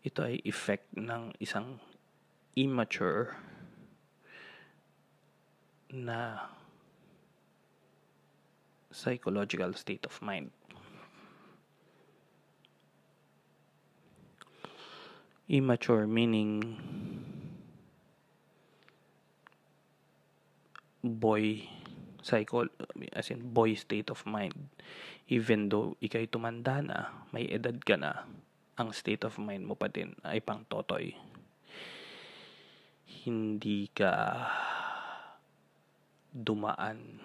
ito 0.00 0.20
ay 0.24 0.40
effect 0.48 0.88
ng 0.96 1.36
isang 1.44 1.76
immature 2.56 3.36
na 5.92 6.48
psychological 8.94 9.74
state 9.74 10.06
of 10.06 10.16
mind. 10.22 10.50
Immature 15.50 16.06
meaning 16.06 16.80
boy 21.04 21.68
psycho 22.24 22.64
as 23.12 23.28
in 23.28 23.52
boy 23.52 23.76
state 23.76 24.08
of 24.08 24.24
mind 24.24 24.56
even 25.28 25.68
though 25.68 25.92
ikay 26.00 26.24
tumanda 26.24 26.80
na 26.80 27.12
may 27.28 27.44
edad 27.44 27.76
ka 27.84 28.00
na 28.00 28.24
ang 28.80 28.88
state 28.96 29.20
of 29.28 29.36
mind 29.36 29.68
mo 29.68 29.76
pa 29.76 29.92
din 29.92 30.16
ay 30.24 30.40
pang 30.40 30.64
totoy 30.64 31.12
hindi 33.04 33.92
ka 33.92 34.12
dumaan 36.34 37.22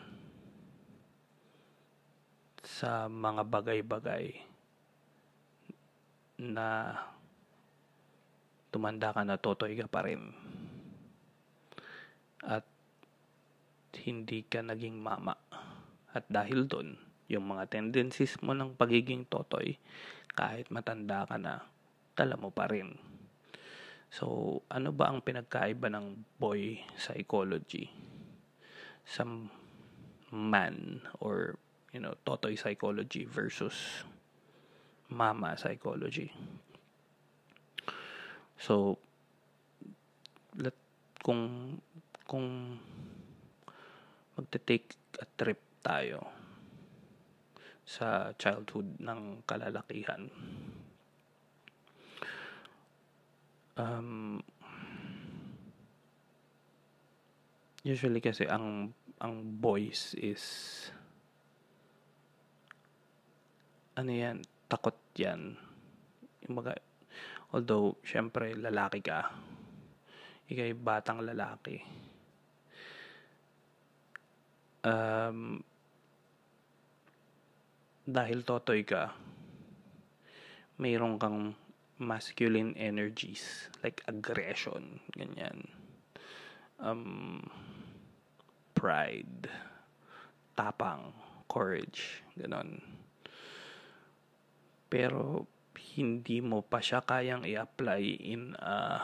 sa 2.61 3.09
mga 3.09 3.41
bagay-bagay 3.49 4.37
na 6.37 6.93
tumanda 8.69 9.09
ka 9.09 9.25
na 9.25 9.41
totoy 9.41 9.73
ka 9.73 9.89
pa 9.89 10.05
rin. 10.05 10.29
At 12.45 12.61
hindi 14.05 14.45
ka 14.45 14.61
naging 14.61 15.01
mama. 15.01 15.33
At 16.13 16.29
dahil 16.29 16.69
doon 16.69 16.93
yung 17.25 17.49
mga 17.49 17.65
tendencies 17.65 18.37
mo 18.45 18.53
ng 18.53 18.77
pagiging 18.77 19.25
totoy 19.25 19.81
kahit 20.37 20.69
matanda 20.69 21.25
ka 21.25 21.41
na 21.41 21.65
tala 22.13 22.37
mo 22.37 22.53
pa 22.53 22.69
rin. 22.69 22.93
So, 24.13 24.61
ano 24.69 24.93
ba 24.93 25.09
ang 25.09 25.25
pinagkaiba 25.25 25.89
ng 25.89 26.37
boy 26.37 26.77
psychology 26.93 28.08
sa 29.09 29.25
man 30.29 31.01
or 31.17 31.57
you 31.89 31.99
know, 31.99 32.13
totoy 32.21 32.53
psychology 32.53 33.25
versus 33.25 34.05
mama 35.09 35.57
psychology? 35.57 36.29
So, 38.61 39.01
let, 40.53 40.77
kung 41.25 41.81
kung 42.29 42.77
magte-take 44.37 44.93
a 45.17 45.25
trip 45.33 45.57
tayo 45.81 46.29
sa 47.89 48.37
childhood 48.37 49.01
ng 49.01 49.41
kalalakihan 49.49 50.29
um, 53.79 54.43
usually 57.81 58.19
kasi 58.19 58.45
ang 58.45 58.91
ang 59.19 59.59
boys 59.59 60.15
is 60.15 60.43
ano 63.99 64.11
yan, 64.15 64.39
takot 64.71 64.95
yan. 65.19 65.59
Mga, 66.47 66.79
although, 67.51 67.99
syempre, 67.99 68.55
lalaki 68.55 69.03
ka. 69.03 69.27
Ikay 70.47 70.71
batang 70.71 71.19
lalaki. 71.19 71.83
Um, 74.87 75.59
dahil 78.07 78.47
totoy 78.47 78.87
ka, 78.87 79.11
mayroon 80.79 81.19
kang 81.19 81.59
masculine 81.99 82.71
energies 82.79 83.67
like 83.83 83.99
aggression 84.07 85.03
ganyan 85.11 85.67
um 86.79 87.43
pride 88.79 89.51
tapang 90.55 91.11
courage 91.51 92.23
ganon. 92.39 92.79
Pero 94.87 95.43
hindi 95.99 96.39
mo 96.39 96.63
pa 96.63 96.79
siya 96.79 97.03
kayang 97.03 97.43
i-apply 97.43 98.03
in 98.23 98.55
a 98.55 99.03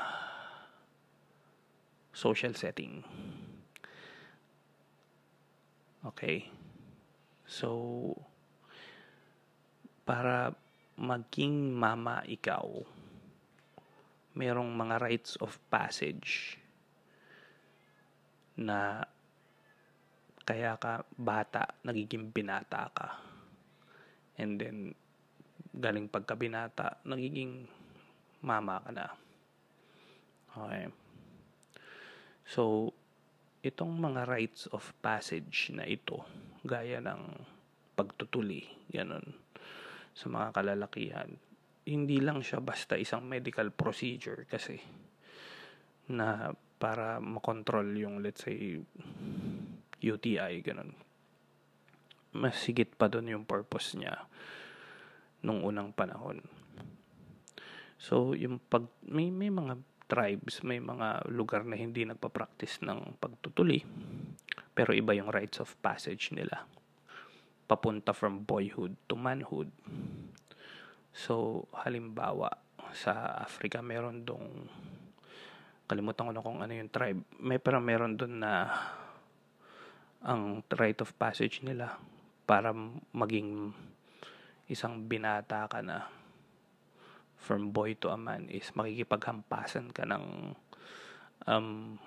social 2.16 2.56
setting. 2.56 3.04
Okay? 6.08 6.48
So 7.44 8.16
para 10.08 10.56
maging 10.96 11.76
mama 11.76 12.24
ikaw, 12.24 12.64
merong 14.40 14.72
mga 14.72 14.96
rites 15.04 15.36
of 15.44 15.60
passage 15.68 16.56
na 18.56 19.04
kaya 20.46 20.78
ka 20.78 21.02
bata, 21.18 21.82
nagiging 21.82 22.30
binata 22.30 22.86
ka. 22.94 23.08
And 24.38 24.62
then, 24.62 24.94
galing 25.74 26.08
pagka 26.08 26.38
binata, 26.38 27.02
nagiging 27.02 27.66
mama 28.46 28.78
ka 28.86 28.92
na. 28.94 29.08
Okay. 30.54 30.86
So, 32.46 32.94
itong 33.66 33.98
mga 33.98 34.30
rites 34.30 34.70
of 34.70 34.86
passage 35.02 35.74
na 35.74 35.90
ito, 35.90 36.22
gaya 36.62 37.02
ng 37.02 37.42
pagtutuli, 37.98 38.70
ganun, 38.94 39.34
sa 40.14 40.30
mga 40.30 40.54
kalalakihan, 40.54 41.30
hindi 41.90 42.18
lang 42.22 42.46
siya 42.46 42.62
basta 42.62 42.98
isang 42.98 43.26
medical 43.26 43.74
procedure 43.74 44.46
kasi 44.46 44.78
na 46.10 46.54
para 46.78 47.18
makontrol 47.18 47.86
yung 47.98 48.22
let's 48.22 48.46
say 48.46 48.78
UTI 50.06 50.62
ganun 50.62 50.94
mas 52.36 52.60
sigit 52.62 52.94
pa 52.94 53.10
doon 53.10 53.32
yung 53.32 53.46
purpose 53.48 53.98
niya 53.98 54.30
nung 55.42 55.66
unang 55.66 55.90
panahon 55.96 56.46
so 57.98 58.38
yung 58.38 58.62
pag 58.70 58.86
may, 59.02 59.34
may 59.34 59.50
mga 59.50 59.82
tribes, 60.06 60.62
may 60.62 60.78
mga 60.78 61.26
lugar 61.34 61.66
na 61.66 61.78
hindi 61.78 62.06
nagpa-practice 62.06 62.86
ng 62.86 63.18
pagtutuli. 63.18 63.82
Pero 64.76 64.94
iba 64.94 65.18
yung 65.18 65.34
rites 65.34 65.62
of 65.62 65.74
passage 65.82 66.30
nila. 66.30 66.66
Papunta 67.66 68.14
from 68.14 68.46
boyhood 68.46 68.94
to 69.10 69.18
manhood. 69.18 69.74
So, 71.16 71.66
halimbawa, 71.74 72.54
sa 72.94 73.42
Africa, 73.42 73.82
meron 73.82 74.28
dong 74.28 74.70
kalimutan 75.86 76.30
ko 76.30 76.32
na 76.34 76.46
kung 76.46 76.60
ano 76.62 76.74
yung 76.74 76.92
tribe. 76.94 77.22
May 77.42 77.58
pero 77.58 77.82
meron 77.82 78.18
doon 78.18 78.42
na 78.42 78.70
ang 80.26 80.66
rite 80.74 81.06
of 81.06 81.14
passage 81.22 81.62
nila 81.62 82.02
para 82.50 82.74
maging 83.14 83.70
isang 84.66 85.06
binata 85.06 85.70
ka 85.70 85.86
na 85.86 86.10
from 87.38 87.70
boy 87.70 87.94
to 87.94 88.10
a 88.10 88.18
man 88.18 88.50
is 88.50 88.74
makikipaghampasan 88.74 89.94
ka 89.94 90.02
ng 90.10 90.58
um, 91.46 92.02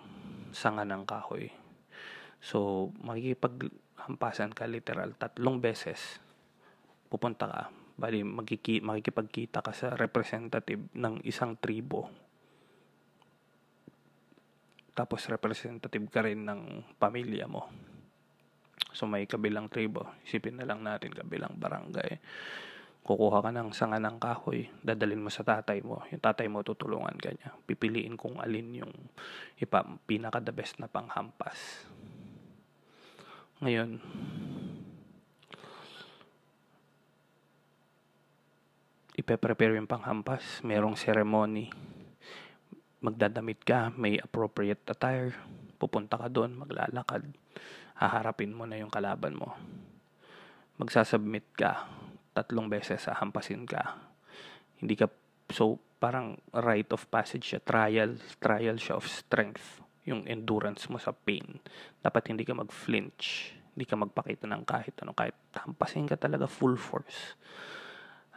sanga 0.51 0.83
ng 0.83 1.07
kahoy. 1.07 1.55
So, 2.43 2.91
makikipaghampasan 3.07 4.51
ka 4.51 4.67
literal 4.67 5.15
tatlong 5.15 5.63
beses. 5.63 6.19
Pupunta 7.07 7.47
ka. 7.47 7.63
Bali, 7.99 8.23
magkiki, 8.27 8.83
makikipagkita 8.83 9.63
ka 9.63 9.71
sa 9.71 9.95
representative 9.95 10.91
ng 10.95 11.23
isang 11.23 11.55
tribo. 11.59 12.11
Tapos, 14.95 15.23
representative 15.31 16.07
ka 16.11 16.27
rin 16.27 16.47
ng 16.47 16.63
pamilya 16.99 17.47
mo. 17.47 17.88
So, 18.93 19.07
may 19.07 19.29
kabilang 19.29 19.71
tribo. 19.71 20.07
Isipin 20.27 20.59
na 20.59 20.67
lang 20.67 20.83
natin 20.83 21.15
kabilang 21.15 21.55
barangay 21.59 22.19
kukuha 23.09 23.41
ka 23.41 23.49
ng 23.49 23.73
sanga 23.73 23.97
ng 23.97 24.21
kahoy, 24.21 24.69
dadalin 24.85 25.25
mo 25.25 25.33
sa 25.33 25.41
tatay 25.41 25.81
mo. 25.81 26.05
Yung 26.13 26.21
tatay 26.21 26.45
mo 26.45 26.61
tutulungan 26.61 27.17
ka 27.17 27.33
niya. 27.33 27.57
Pipiliin 27.65 28.21
kung 28.21 28.37
alin 28.37 28.85
yung 28.85 28.93
ipa, 29.57 29.81
pinaka 30.05 30.45
the 30.45 30.53
best 30.53 30.77
na 30.77 30.93
panghampas. 30.93 31.89
Ngayon, 33.65 33.97
ipe-prepare 39.17 39.81
yung 39.81 39.89
panghampas. 39.89 40.61
Merong 40.61 41.01
ceremony. 41.01 41.73
Magdadamit 43.01 43.65
ka, 43.65 43.89
may 43.97 44.21
appropriate 44.21 44.85
attire. 44.85 45.33
Pupunta 45.81 46.21
ka 46.21 46.29
doon, 46.29 46.61
maglalakad. 46.61 47.25
Haharapin 47.99 48.55
mo 48.55 48.65
na 48.65 48.79
yung 48.79 48.91
kalaban 48.91 49.35
mo. 49.35 49.59
Magsasubmit 50.79 51.51
ka 51.59 51.87
tatlong 52.39 52.71
beses 52.71 53.11
hampasin 53.11 53.67
ka. 53.67 53.99
Hindi 54.79 54.95
ka, 54.95 55.11
so 55.51 55.83
parang 55.99 56.39
rite 56.55 56.95
of 56.95 57.11
passage 57.11 57.51
siya, 57.51 57.59
trial, 57.59 58.15
trial 58.39 58.79
siya 58.79 58.95
of 58.95 59.11
strength, 59.11 59.83
yung 60.07 60.23
endurance 60.31 60.87
mo 60.87 61.03
sa 61.03 61.11
pain. 61.11 61.59
Dapat 61.99 62.31
hindi 62.31 62.47
ka 62.47 62.55
mag-flinch, 62.55 63.59
hindi 63.75 63.83
ka 63.83 63.99
magpakita 63.99 64.47
ng 64.47 64.63
kahit 64.63 64.95
ano, 65.03 65.19
kahit 65.19 65.35
hampasin 65.59 66.07
ka 66.07 66.15
talaga 66.15 66.47
full 66.47 66.79
force. 66.79 67.35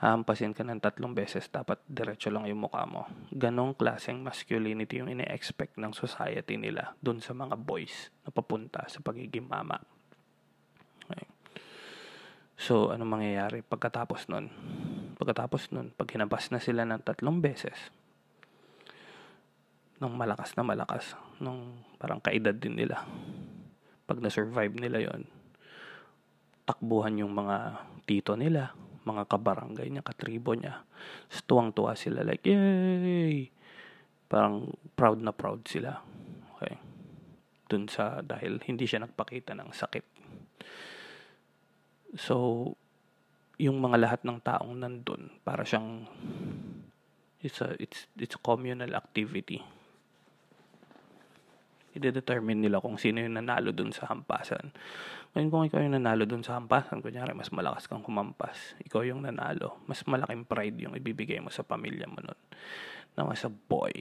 Hampasin 0.01 0.57
ka 0.57 0.65
ng 0.65 0.81
tatlong 0.81 1.13
beses, 1.13 1.45
dapat 1.53 1.77
diretso 1.85 2.33
lang 2.33 2.49
yung 2.49 2.65
mukha 2.65 2.89
mo. 2.89 3.05
Ganong 3.29 3.77
klaseng 3.77 4.25
masculinity 4.25 4.97
yung 4.97 5.13
ine-expect 5.13 5.77
ng 5.77 5.93
society 5.93 6.57
nila 6.57 6.97
dun 6.97 7.21
sa 7.21 7.37
mga 7.37 7.53
boys 7.53 8.09
na 8.25 8.33
papunta 8.33 8.81
sa 8.89 8.97
pagiging 8.97 9.45
mama. 9.45 9.77
So, 12.61 12.93
ano 12.93 13.09
mangyayari 13.09 13.65
pagkatapos 13.65 14.29
nun? 14.29 14.53
Pagkatapos 15.17 15.73
nun, 15.73 15.97
pag 15.97 16.05
hinampas 16.13 16.53
na 16.53 16.61
sila 16.61 16.85
ng 16.85 17.01
tatlong 17.01 17.41
beses, 17.41 17.89
ng 19.97 20.13
malakas 20.13 20.53
na 20.53 20.61
malakas, 20.61 21.17
nung 21.41 21.81
parang 21.97 22.21
kaedad 22.21 22.53
din 22.53 22.77
nila, 22.77 23.01
pag 24.05 24.21
na-survive 24.21 24.77
nila 24.77 25.01
yon 25.01 25.25
takbuhan 26.69 27.17
yung 27.17 27.33
mga 27.33 27.81
tito 28.05 28.37
nila, 28.37 28.77
mga 29.03 29.23
kabarangay 29.25 29.89
niya, 29.89 30.05
katribo 30.05 30.53
niya. 30.53 30.85
Tuwang-tuwa 31.49 31.97
sila 31.97 32.21
like, 32.21 32.45
yay! 32.45 33.49
Parang 34.31 34.71
proud 34.95 35.19
na 35.19 35.35
proud 35.35 35.65
sila. 35.67 35.99
Okay. 36.55 36.77
Dun 37.67 37.89
sa, 37.89 38.23
dahil 38.23 38.61
hindi 38.67 38.85
siya 38.85 39.03
nagpakita 39.03 39.57
ng 39.57 39.71
sakit 39.73 40.05
So, 42.19 42.67
yung 43.55 43.79
mga 43.79 43.97
lahat 44.01 44.21
ng 44.27 44.43
taong 44.43 44.75
nandun, 44.83 45.31
para 45.47 45.63
siyang 45.63 46.03
it's 47.39 47.63
a, 47.63 47.77
it's, 47.79 48.09
it's 48.19 48.35
a 48.35 48.41
communal 48.43 48.91
activity. 48.91 49.63
I-determine 51.91 52.63
nila 52.63 52.79
kung 52.83 52.95
sino 52.95 53.19
yung 53.19 53.35
nanalo 53.35 53.71
dun 53.75 53.95
sa 53.95 54.11
hampasan. 54.11 54.71
Ngayon 55.32 55.47
kung 55.47 55.63
ikaw 55.63 55.79
yung 55.79 55.95
nanalo 55.95 56.27
dun 56.27 56.43
sa 56.43 56.59
hampasan, 56.59 56.99
kunyari 56.99 57.32
mas 57.32 57.55
malakas 57.55 57.88
kang 57.88 58.03
humampas, 58.03 58.75
ikaw 58.84 58.99
yung 59.07 59.23
nanalo, 59.23 59.79
mas 59.88 60.03
malaking 60.03 60.43
pride 60.43 60.75
yung 60.84 60.91
ibibigay 60.91 61.39
mo 61.39 61.47
sa 61.47 61.63
pamilya 61.63 62.03
mo 62.11 62.19
nun. 62.19 62.39
Na 63.15 63.23
as 63.32 63.47
a 63.47 63.51
boy, 63.51 63.91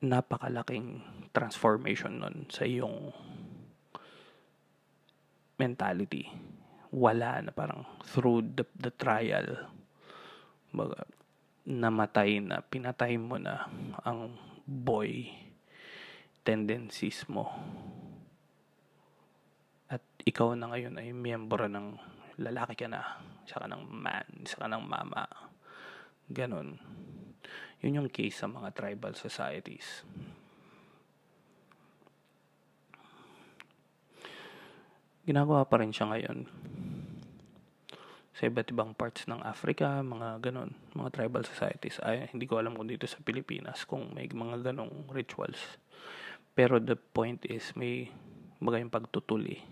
napakalaking 0.00 1.04
transformation 1.36 2.24
nun 2.24 2.48
sa 2.48 2.64
iyong 2.64 3.12
mentality. 5.60 6.32
Wala 6.96 7.44
na 7.44 7.52
parang 7.52 7.84
through 8.08 8.40
the, 8.56 8.64
the 8.80 8.88
trial, 8.96 9.68
baga, 10.72 11.04
namatay 11.68 12.40
na, 12.40 12.64
pinatay 12.64 13.20
mo 13.20 13.36
na 13.36 13.68
ang 14.00 14.32
boy 14.64 15.28
tendencies 16.50 17.22
mo. 17.30 17.46
At 19.86 20.02
ikaw 20.26 20.58
na 20.58 20.74
ngayon 20.74 20.98
ay 20.98 21.14
miyembro 21.14 21.70
ng 21.70 21.94
lalaki 22.42 22.74
ka 22.74 22.90
na, 22.90 23.22
saka 23.46 23.70
ng 23.70 23.86
man, 23.86 24.26
saka 24.42 24.66
ng 24.66 24.82
mama. 24.82 25.30
Ganon. 26.26 26.74
Yun 27.86 28.02
yung 28.02 28.10
case 28.10 28.34
sa 28.34 28.50
mga 28.50 28.74
tribal 28.74 29.14
societies. 29.14 30.02
ginagawa 35.30 35.62
pa 35.62 35.78
rin 35.78 35.94
siya 35.94 36.10
ngayon 36.10 36.48
sa 38.34 38.48
iba't 38.48 38.72
ibang 38.72 38.96
parts 38.96 39.28
ng 39.28 39.44
Africa, 39.44 40.00
mga 40.00 40.40
ganon, 40.40 40.72
mga 40.96 41.12
tribal 41.12 41.44
societies. 41.44 42.00
Ay, 42.00 42.24
hindi 42.32 42.48
ko 42.48 42.56
alam 42.56 42.72
kung 42.72 42.88
dito 42.88 43.04
sa 43.04 43.20
Pilipinas 43.20 43.84
kung 43.84 44.16
may 44.16 44.26
mga 44.32 44.72
ganong 44.72 45.12
rituals. 45.12 45.60
Pero 46.60 46.76
the 46.76 46.92
point 46.92 47.40
is, 47.48 47.72
may 47.72 48.12
mga 48.60 48.84
yung 48.84 48.92
pagtutuli. 48.92 49.64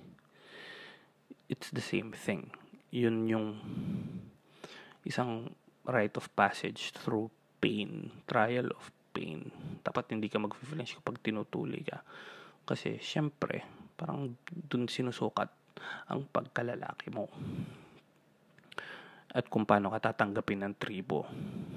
It's 1.53 1.69
the 1.69 1.85
same 1.85 2.17
thing. 2.17 2.49
Yun 2.89 3.29
yung 3.29 3.61
isang 5.05 5.53
rite 5.85 6.17
of 6.17 6.33
passage 6.33 6.97
through 6.97 7.29
pain, 7.61 8.09
trial 8.25 8.73
of 8.73 8.89
pain. 9.13 9.53
Dapat 9.85 10.17
hindi 10.17 10.33
ka 10.33 10.41
mag-flinch 10.41 10.97
kapag 10.97 11.21
tinutuli 11.21 11.85
ka. 11.85 12.01
Kasi, 12.65 12.97
syempre, 13.05 13.69
parang 13.93 14.33
dun 14.49 14.89
sinusukat 14.89 15.53
ang 16.09 16.25
pagkalalaki 16.25 17.13
mo. 17.13 17.29
At 19.29 19.45
kung 19.53 19.69
paano 19.69 19.93
ka 19.93 20.09
tatanggapin 20.09 20.65
ng 20.65 20.81
tribo, 20.81 21.29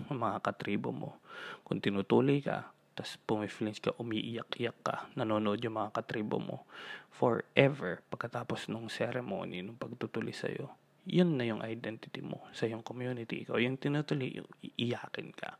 ang 0.07 0.23
mga 0.23 0.39
katribo 0.39 0.95
mo. 0.95 1.19
Kung 1.67 1.83
tinutuli 1.83 2.39
ka, 2.39 2.71
tapos 2.91 3.15
pumiflinch 3.23 3.79
ka, 3.79 3.95
umiiyak-iyak 3.95 4.77
ka, 4.83 5.07
nanonood 5.15 5.63
yung 5.63 5.79
mga 5.79 5.95
katribo 5.95 6.37
mo 6.43 6.67
forever 7.11 8.03
pagkatapos 8.11 8.67
nung 8.67 8.91
ceremony, 8.91 9.63
nung 9.63 9.79
pagtutuli 9.79 10.35
sa'yo. 10.35 10.67
Yun 11.07 11.39
na 11.39 11.47
yung 11.47 11.63
identity 11.65 12.21
mo 12.21 12.45
sa 12.53 12.69
yung 12.69 12.85
community. 12.85 13.47
Ikaw 13.47 13.57
yung 13.57 13.79
tinutuli, 13.79 14.37
iiyakin 14.61 15.29
ka. 15.33 15.57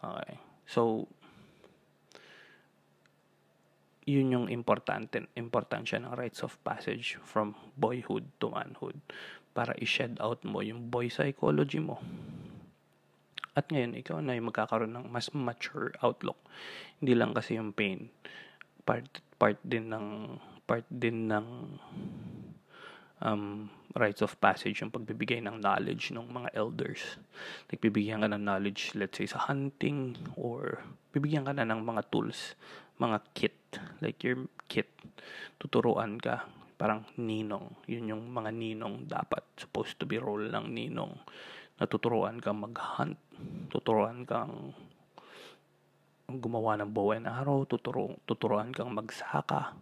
Okay. 0.00 0.40
So, 0.64 1.10
yun 4.04 4.32
yung 4.32 4.46
importante, 4.52 5.28
importansya 5.36 6.00
ng 6.00 6.12
rites 6.16 6.44
of 6.44 6.56
passage 6.64 7.16
from 7.24 7.56
boyhood 7.76 8.28
to 8.40 8.52
manhood 8.52 9.00
para 9.56 9.72
i-shed 9.80 10.20
out 10.20 10.44
mo 10.44 10.60
yung 10.60 10.92
boy 10.92 11.08
psychology 11.08 11.80
mo. 11.80 12.00
At 13.54 13.70
ngayon, 13.70 13.94
ikaw 13.94 14.18
na 14.18 14.34
yung 14.34 14.50
magkakaroon 14.50 14.94
ng 14.94 15.06
mas 15.10 15.30
mature 15.30 15.94
outlook. 16.02 16.38
Hindi 16.98 17.14
lang 17.14 17.30
kasi 17.30 17.54
yung 17.54 17.70
pain. 17.70 18.10
Part, 18.82 19.22
part 19.38 19.58
din 19.62 19.94
ng, 19.94 20.38
part 20.66 20.86
din 20.90 21.30
ng 21.30 21.46
um, 23.22 23.70
rites 23.94 24.26
of 24.26 24.34
passage 24.42 24.82
yung 24.82 24.90
pagbibigay 24.90 25.38
ng 25.38 25.62
knowledge 25.62 26.10
ng 26.10 26.26
mga 26.26 26.50
elders. 26.58 27.16
Like, 27.70 27.78
bibigyan 27.78 28.26
ka 28.26 28.28
ng 28.30 28.42
knowledge, 28.42 28.92
let's 28.98 29.16
say, 29.16 29.30
sa 29.30 29.46
hunting 29.46 30.18
or 30.34 30.82
bibigyan 31.14 31.46
ka 31.46 31.54
na 31.54 31.66
ng 31.66 31.80
mga 31.86 32.10
tools, 32.10 32.58
mga 32.98 33.18
kit, 33.32 33.58
like 34.02 34.18
your 34.26 34.50
kit. 34.66 34.90
Tuturuan 35.62 36.18
ka, 36.18 36.50
parang 36.74 37.06
ninong. 37.14 37.70
Yun 37.86 38.18
yung 38.18 38.22
mga 38.34 38.50
ninong 38.50 39.06
dapat 39.06 39.46
supposed 39.54 39.94
to 40.02 40.04
be 40.04 40.18
role 40.18 40.42
ng 40.42 40.66
ninong. 40.66 41.14
Natuturuan 41.74 42.38
kang 42.38 42.62
mag-hunt, 42.62 43.18
tuturuan 43.66 44.22
kang 44.22 44.70
gumawa 46.30 46.78
ng 46.78 46.90
bow 46.94 47.12
and 47.12 47.26
arrow, 47.26 47.66
tuturo, 47.66 48.16
tuturuan 48.24 48.70
kang 48.70 48.94
magsaka, 48.94 49.74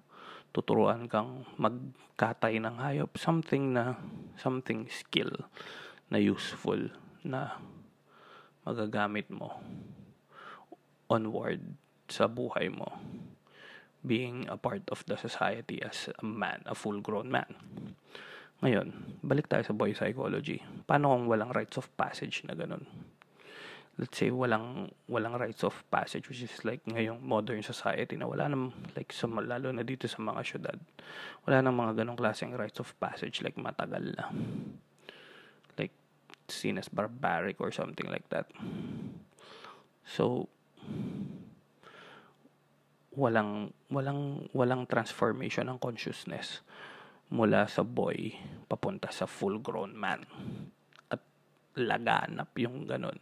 tuturuan 0.50 1.04
kang 1.06 1.44
magkatay 1.60 2.56
ng 2.58 2.80
hayop, 2.80 3.12
something 3.20 3.76
na, 3.76 4.00
something 4.40 4.88
skill 4.88 5.30
na 6.08 6.16
useful 6.16 6.92
na 7.22 7.60
magagamit 8.64 9.30
mo 9.30 9.60
onward 11.12 11.60
sa 12.08 12.24
buhay 12.24 12.72
mo. 12.72 12.88
Being 14.02 14.50
a 14.50 14.58
part 14.58 14.82
of 14.90 15.06
the 15.06 15.14
society 15.14 15.78
as 15.78 16.10
a 16.10 16.26
man, 16.26 16.66
a 16.66 16.74
full-grown 16.74 17.30
man. 17.30 17.54
Ngayon, 18.62 19.18
balik 19.26 19.50
tayo 19.50 19.66
sa 19.66 19.74
boy 19.74 19.90
psychology. 19.90 20.62
Paano 20.86 21.12
kung 21.12 21.26
walang 21.26 21.50
rites 21.50 21.76
of 21.82 21.90
passage 21.98 22.46
na 22.46 22.54
ganun? 22.54 22.86
let's 24.00 24.16
say 24.16 24.32
walang 24.32 24.88
walang 25.04 25.36
rites 25.36 25.60
of 25.68 25.76
passage 25.92 26.24
which 26.28 26.40
is 26.40 26.64
like 26.64 26.80
ngayong 26.88 27.20
modern 27.20 27.60
society 27.60 28.16
na 28.16 28.24
wala 28.24 28.48
nang 28.48 28.72
like 28.96 29.12
sa 29.12 29.28
lalo 29.28 29.68
na 29.68 29.84
dito 29.84 30.08
sa 30.08 30.24
mga 30.24 30.40
syudad 30.40 30.78
wala 31.44 31.60
nang 31.60 31.76
mga 31.76 32.00
ganong 32.00 32.16
klaseng 32.16 32.56
rites 32.56 32.80
of 32.80 32.88
passage 32.96 33.44
like 33.44 33.56
matagal 33.60 34.16
na 34.16 34.32
like 35.76 35.92
seen 36.48 36.80
as 36.80 36.88
barbaric 36.88 37.60
or 37.60 37.68
something 37.68 38.08
like 38.08 38.24
that 38.32 38.48
so 40.08 40.48
walang 43.12 43.76
walang 43.92 44.48
walang 44.56 44.88
transformation 44.88 45.68
ng 45.68 45.76
consciousness 45.76 46.64
mula 47.32 47.64
sa 47.64 47.80
boy 47.80 48.36
papunta 48.68 49.08
sa 49.08 49.24
full 49.24 49.64
grown 49.64 49.96
man 49.96 50.20
at 51.08 51.24
laganap 51.80 52.52
yung 52.60 52.84
ganun 52.84 53.18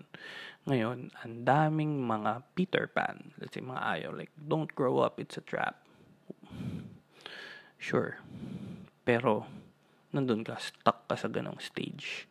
ngayon, 0.68 1.08
ang 1.24 1.34
daming 1.48 2.04
mga 2.04 2.44
Peter 2.52 2.84
Pan, 2.84 3.32
let's 3.40 3.56
say 3.56 3.64
mga 3.64 3.80
ayaw, 3.80 4.10
like, 4.12 4.32
don't 4.36 4.68
grow 4.76 5.00
up, 5.00 5.16
it's 5.16 5.40
a 5.40 5.44
trap. 5.44 5.80
Sure. 7.80 8.20
Pero, 9.08 9.48
nandun 10.12 10.44
ka, 10.44 10.60
stuck 10.60 11.08
ka 11.08 11.16
sa 11.16 11.32
ganong 11.32 11.64
stage. 11.64 12.28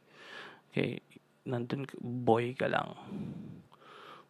Okay, 0.69 1.01
nandun, 1.49 1.89
boy 1.97 2.53
ka 2.53 2.69
lang. 2.69 2.93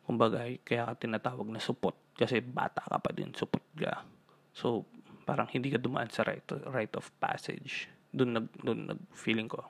Kumbaga, 0.07 0.47
kaya 0.63 0.87
ka 0.87 1.03
tinatawag 1.03 1.51
na 1.51 1.59
supot. 1.59 1.93
Kasi 2.15 2.39
bata 2.39 2.79
ka 2.87 3.03
pa 3.03 3.11
din, 3.11 3.35
supot 3.35 3.63
ka. 3.75 4.07
So, 4.55 4.87
parang 5.29 5.45
hindi 5.53 5.69
ka 5.69 5.77
dumaan 5.77 6.09
sa 6.09 6.25
right, 6.25 6.45
right 6.73 6.93
of 6.97 7.13
passage. 7.21 7.85
Doon 8.09 8.41
nag, 8.41 8.47
doon 8.65 8.89
nag 8.89 9.01
feeling 9.13 9.45
ko 9.45 9.69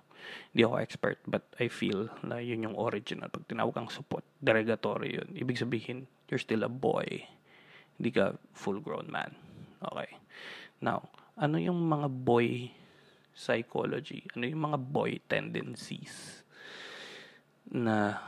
hindi 0.51 0.61
ako 0.65 0.75
expert, 0.81 1.17
but 1.25 1.45
I 1.57 1.71
feel 1.71 2.09
na 2.25 2.41
yun 2.41 2.65
yung 2.65 2.77
original. 2.77 3.31
Pag 3.31 3.47
tinawag 3.47 3.75
kang 3.75 3.91
support, 3.91 4.25
derogatory 4.41 5.19
yun. 5.19 5.29
Ibig 5.35 5.61
sabihin, 5.61 6.09
you're 6.27 6.41
still 6.41 6.65
a 6.65 6.71
boy. 6.71 7.25
Hindi 7.99 8.09
ka 8.11 8.35
full-grown 8.55 9.07
man. 9.11 9.35
Okay. 9.79 10.11
Now, 10.83 11.07
ano 11.39 11.59
yung 11.59 11.79
mga 11.87 12.07
boy 12.11 12.71
psychology? 13.35 14.27
Ano 14.35 14.47
yung 14.47 14.63
mga 14.71 14.79
boy 14.79 15.19
tendencies 15.27 16.43
na 17.69 18.19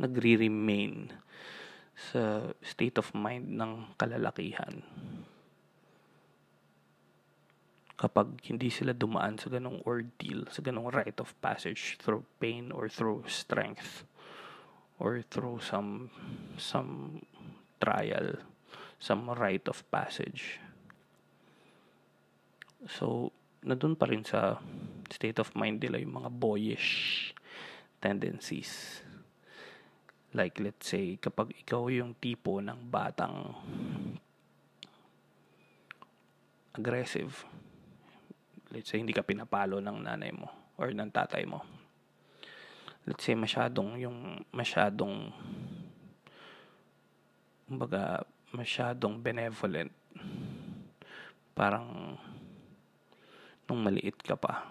nagre-remain 0.00 1.12
sa 1.96 2.52
state 2.60 2.98
of 2.98 3.12
mind 3.14 3.54
ng 3.54 3.94
kalalakihan? 3.96 4.82
Kapag 7.96 8.36
hindi 8.44 8.68
sila 8.68 8.92
dumaan 8.92 9.40
sa 9.40 9.48
ganong 9.48 9.80
ordeal, 9.88 10.44
sa 10.52 10.60
ganong 10.60 10.92
rite 10.92 11.16
of 11.24 11.32
passage 11.40 11.96
through 11.96 12.28
pain 12.36 12.68
or 12.68 12.92
through 12.92 13.24
strength 13.24 14.04
or 15.00 15.24
through 15.32 15.60
some 15.64 16.12
some 16.60 17.24
trial, 17.80 18.36
some 19.00 19.28
rite 19.32 19.64
of 19.68 19.80
passage. 19.88 20.60
So, 22.86 23.32
nandun 23.64 23.96
pa 23.96 24.06
rin 24.06 24.22
sa 24.22 24.60
state 25.08 25.40
of 25.40 25.56
mind 25.56 25.80
nila 25.80 25.96
yung 25.96 26.20
mga 26.20 26.30
boyish 26.36 27.32
tendencies. 28.04 29.00
Like, 30.36 30.60
let's 30.60 30.92
say, 30.92 31.16
kapag 31.16 31.56
ikaw 31.64 31.88
yung 31.88 32.12
tipo 32.20 32.60
ng 32.60 32.92
batang 32.92 33.56
aggressive, 36.76 37.48
let's 38.70 38.90
say 38.90 38.98
hindi 38.98 39.14
ka 39.14 39.22
pinapalo 39.22 39.78
ng 39.78 39.98
nanay 40.02 40.32
mo 40.34 40.74
or 40.80 40.90
ng 40.90 41.10
tatay 41.10 41.46
mo. 41.46 41.62
Let's 43.06 43.22
say 43.22 43.38
masyadong 43.38 44.02
yung 44.02 44.42
masyadong 44.50 45.30
kumbaga 47.66 48.26
masyadong 48.50 49.22
benevolent. 49.22 49.94
Parang 51.54 52.18
nung 53.66 53.80
maliit 53.82 54.18
ka 54.22 54.38
pa 54.38 54.70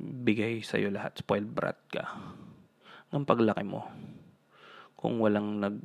bigay 0.00 0.64
sa 0.64 0.80
iyo 0.80 0.88
lahat 0.88 1.20
spoiled 1.20 1.50
brat 1.52 1.76
ka 1.92 2.04
ng 3.12 3.24
paglaki 3.26 3.64
mo. 3.66 3.84
Kung 4.96 5.20
walang 5.20 5.60
nag 5.60 5.76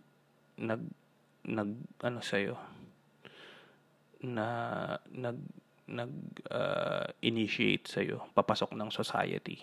nag 0.55 0.83
nag 1.45 1.69
ano 1.99 2.19
sa 2.23 2.39
iyo 2.39 2.55
na 4.23 4.47
nag 5.11 5.39
nag 5.85 6.11
uh, 6.49 7.05
initiate 7.21 7.85
sa 7.85 8.01
iyo 8.01 8.25
papasok 8.33 8.73
ng 8.73 8.89
society? 8.89 9.61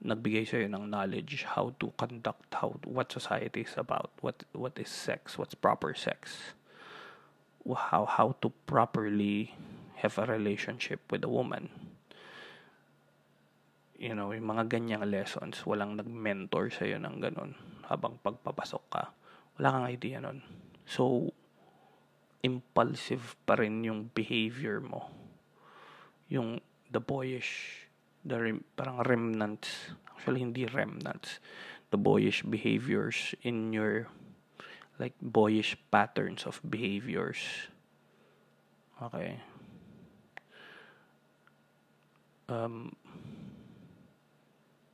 Nagbigay 0.00 0.48
sa 0.48 0.56
iyo 0.60 0.68
ng 0.72 0.88
knowledge 0.88 1.44
how 1.44 1.72
to 1.76 1.92
conduct 2.00 2.48
how 2.56 2.72
what 2.88 3.12
society 3.12 3.66
is 3.68 3.76
about 3.76 4.12
what 4.24 4.44
what 4.56 4.76
is 4.80 4.88
sex 4.88 5.36
what's 5.36 5.56
proper 5.56 5.92
sex? 5.92 6.54
How 7.66 8.08
how 8.08 8.34
to 8.40 8.48
properly 8.64 9.52
have 10.00 10.16
a 10.16 10.24
relationship 10.24 11.04
with 11.12 11.26
a 11.26 11.32
woman? 11.32 11.68
You 14.00 14.16
know 14.16 14.32
yung 14.32 14.48
mga 14.48 14.72
ganyang 14.72 15.04
lessons 15.04 15.60
walang 15.68 16.00
nag-mentor 16.00 16.72
sa 16.72 16.88
iyo 16.88 16.96
ng 16.96 17.20
ganun 17.20 17.52
habang 17.90 18.16
pagpapasok 18.24 18.84
ka. 18.88 19.04
Wala 19.58 19.68
kang 19.76 19.86
idea 19.90 20.22
nun. 20.22 20.40
So 20.86 21.29
impulsive 22.40 23.36
pa 23.44 23.60
rin 23.60 23.84
yung 23.84 24.08
behavior 24.12 24.80
mo. 24.80 25.12
Yung 26.32 26.60
the 26.88 27.00
boyish, 27.00 27.84
the 28.24 28.40
rem, 28.40 28.64
parang 28.76 29.04
remnants. 29.04 29.92
Actually, 30.08 30.40
hindi 30.40 30.64
remnants. 30.66 31.40
The 31.90 32.00
boyish 32.00 32.42
behaviors 32.46 33.34
in 33.42 33.72
your, 33.72 34.08
like, 34.98 35.14
boyish 35.20 35.76
patterns 35.90 36.46
of 36.46 36.60
behaviors. 36.64 37.40
Okay. 39.00 39.40
Um, 42.50 42.92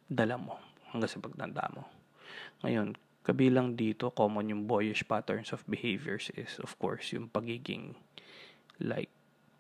dala 0.07 0.39
mo 0.39 0.61
hanggang 0.93 1.11
sa 1.11 1.19
pagtanda 1.19 1.67
mo. 1.75 1.83
Ngayon, 2.63 2.95
Kabilang 3.27 3.75
dito, 3.75 4.15
common 4.15 4.55
yung 4.55 4.71
boyish 4.71 5.03
patterns 5.03 5.51
of 5.51 5.67
behaviors 5.67 6.31
is, 6.39 6.63
of 6.63 6.79
course, 6.79 7.11
yung 7.11 7.27
pagiging 7.27 7.99
like, 8.79 9.11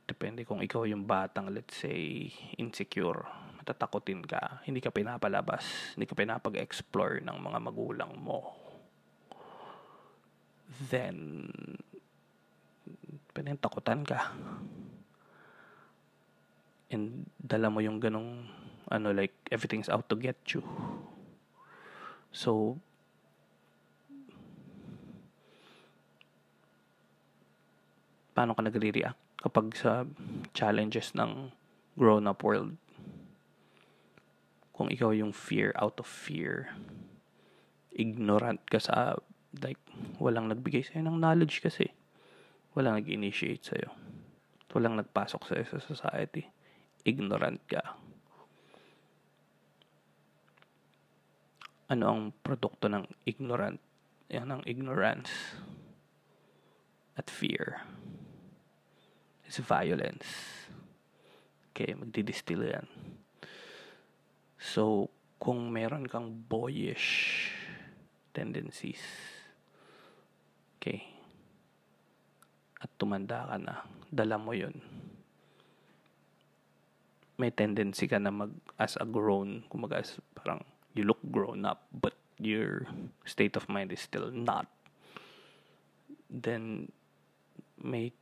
depende 0.06 0.46
kung 0.46 0.62
ikaw 0.62 0.86
yung 0.86 1.02
batang, 1.02 1.50
let's 1.50 1.74
say, 1.74 2.30
insecure, 2.62 3.26
matatakotin 3.58 4.22
ka, 4.22 4.62
hindi 4.62 4.78
ka 4.78 4.94
pinapalabas, 4.94 5.98
hindi 5.98 6.06
ka 6.06 6.14
pinapag-explore 6.14 7.26
ng 7.26 7.36
mga 7.42 7.58
magulang 7.58 8.14
mo. 8.14 8.54
Then, 10.86 11.50
pinentakutan 13.34 14.06
ka. 14.06 14.30
And 16.94 17.26
dala 17.42 17.66
mo 17.66 17.82
yung 17.82 17.98
ganong, 17.98 18.46
ano, 18.86 19.10
like, 19.10 19.34
everything's 19.50 19.90
out 19.90 20.06
to 20.06 20.14
get 20.14 20.38
you. 20.54 20.62
So, 22.30 22.78
paano 28.36 28.52
ka 28.52 28.60
nagre-react 28.60 29.40
kapag 29.40 29.72
sa 29.72 30.04
challenges 30.52 31.16
ng 31.16 31.48
grown-up 31.96 32.44
world. 32.44 32.76
Kung 34.76 34.92
ikaw 34.92 35.16
yung 35.16 35.32
fear 35.32 35.72
out 35.80 35.96
of 35.96 36.04
fear, 36.04 36.76
ignorant 37.96 38.60
ka 38.68 38.76
sa, 38.76 39.16
like, 39.64 39.80
walang 40.20 40.52
nagbigay 40.52 40.84
sa'yo 40.84 41.08
ng 41.08 41.16
knowledge 41.16 41.64
kasi. 41.64 41.96
Walang 42.76 43.00
nag-initiate 43.00 43.64
sa'yo. 43.64 43.96
Walang 44.76 45.00
nagpasok 45.00 45.48
sa'yo 45.48 45.64
sa 45.64 45.80
society. 45.80 46.44
Ignorant 47.08 47.64
ka. 47.64 47.96
Ano 51.88 52.04
ang 52.04 52.22
produkto 52.44 52.92
ng 52.92 53.08
ignorant? 53.24 53.80
Yan 54.28 54.52
ang 54.52 54.62
ignorance 54.68 55.56
at 57.16 57.32
fear 57.32 57.80
is 59.48 59.62
violence. 59.62 60.26
Okay, 61.70 61.94
magdidistill 61.94 62.66
yan. 62.66 62.88
So, 64.56 65.12
kung 65.36 65.70
meron 65.70 66.08
kang 66.08 66.32
boyish 66.32 67.52
tendencies, 68.32 69.00
okay, 70.80 71.04
at 72.80 72.90
tumanda 72.96 73.44
ka 73.44 73.56
na, 73.60 73.84
dala 74.08 74.40
mo 74.40 74.56
yun. 74.56 74.80
May 77.36 77.52
tendency 77.52 78.08
ka 78.08 78.16
na 78.16 78.32
mag, 78.32 78.52
as 78.80 78.96
a 78.96 79.04
grown, 79.04 79.68
kumaga 79.68 80.00
as 80.00 80.16
parang, 80.32 80.64
you 80.96 81.04
look 81.04 81.20
grown 81.28 81.68
up, 81.68 81.84
but 81.92 82.16
your 82.40 82.88
state 83.28 83.56
of 83.60 83.68
mind 83.68 83.92
is 83.92 84.00
still 84.00 84.32
not. 84.32 84.64
Then, 86.32 86.88
may 87.76 88.16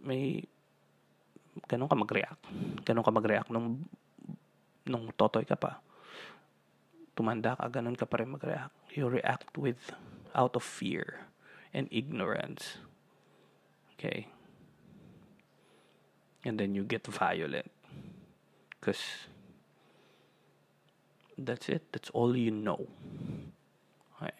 may 0.00 0.48
ganun 1.64 1.88
ka 1.88 1.96
mag-react. 1.96 2.42
Ganun 2.84 3.04
ka 3.04 3.12
mag-react 3.12 3.48
nung 3.48 3.88
nung 4.84 5.08
totoy 5.16 5.48
ka 5.48 5.56
pa. 5.56 5.80
Tumanda 7.16 7.56
ka, 7.56 7.72
ganun 7.72 7.96
ka 7.96 8.04
pa 8.04 8.20
rin 8.20 8.36
mag-react. 8.36 8.76
You 8.92 9.08
react 9.08 9.56
with 9.56 9.80
out 10.36 10.52
of 10.52 10.62
fear 10.62 11.24
and 11.72 11.88
ignorance. 11.88 12.76
Okay? 13.96 14.28
And 16.44 16.60
then 16.60 16.76
you 16.76 16.84
get 16.84 17.08
violent. 17.08 17.72
Because 18.76 19.26
that's 21.34 21.72
it. 21.72 21.88
That's 21.90 22.12
all 22.12 22.36
you 22.36 22.52
know. 22.52 22.86
Okay. 24.20 24.36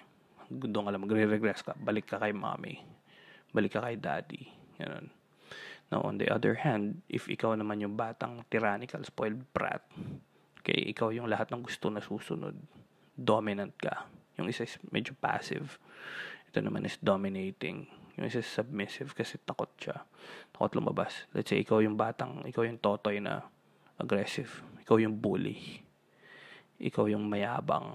Doon 0.52 0.86
ka 0.86 0.92
lang 0.92 1.02
magre-regress 1.02 1.64
ka. 1.64 1.72
Balik 1.80 2.06
ka 2.06 2.20
kay 2.20 2.36
mommy 2.36 2.84
balik 3.56 3.72
ka 3.72 3.80
kay 3.80 3.96
daddy. 3.96 4.44
Ganun. 4.76 5.08
Now, 5.86 6.02
on 6.02 6.18
the 6.18 6.26
other 6.26 6.58
hand, 6.58 7.06
if 7.06 7.30
ikaw 7.30 7.54
naman 7.54 7.78
yung 7.78 7.94
batang 7.94 8.42
tyrannical, 8.50 9.02
spoiled 9.06 9.38
brat, 9.54 9.86
okay, 10.58 10.90
ikaw 10.90 11.14
yung 11.14 11.30
lahat 11.30 11.54
ng 11.54 11.62
gusto 11.62 11.86
na 11.88 12.02
susunod, 12.02 12.58
dominant 13.14 13.74
ka. 13.78 14.10
Yung 14.36 14.50
isa 14.50 14.66
is 14.66 14.74
medyo 14.90 15.14
passive. 15.14 15.78
Ito 16.50 16.58
naman 16.60 16.84
is 16.84 16.98
dominating. 16.98 17.86
Yung 18.18 18.26
isa 18.26 18.42
is 18.42 18.50
submissive 18.50 19.14
kasi 19.14 19.38
takot 19.46 19.70
siya. 19.78 20.02
Takot 20.50 20.74
lumabas. 20.74 21.30
Let's 21.30 21.54
say, 21.54 21.62
ikaw 21.62 21.78
yung 21.78 21.94
batang, 21.94 22.42
ikaw 22.42 22.66
yung 22.66 22.82
totoy 22.82 23.22
na 23.22 23.46
aggressive. 23.96 24.50
Ikaw 24.82 24.98
yung 24.98 25.22
bully. 25.22 25.86
Ikaw 26.82 27.08
yung 27.14 27.30
mayabang. 27.30 27.94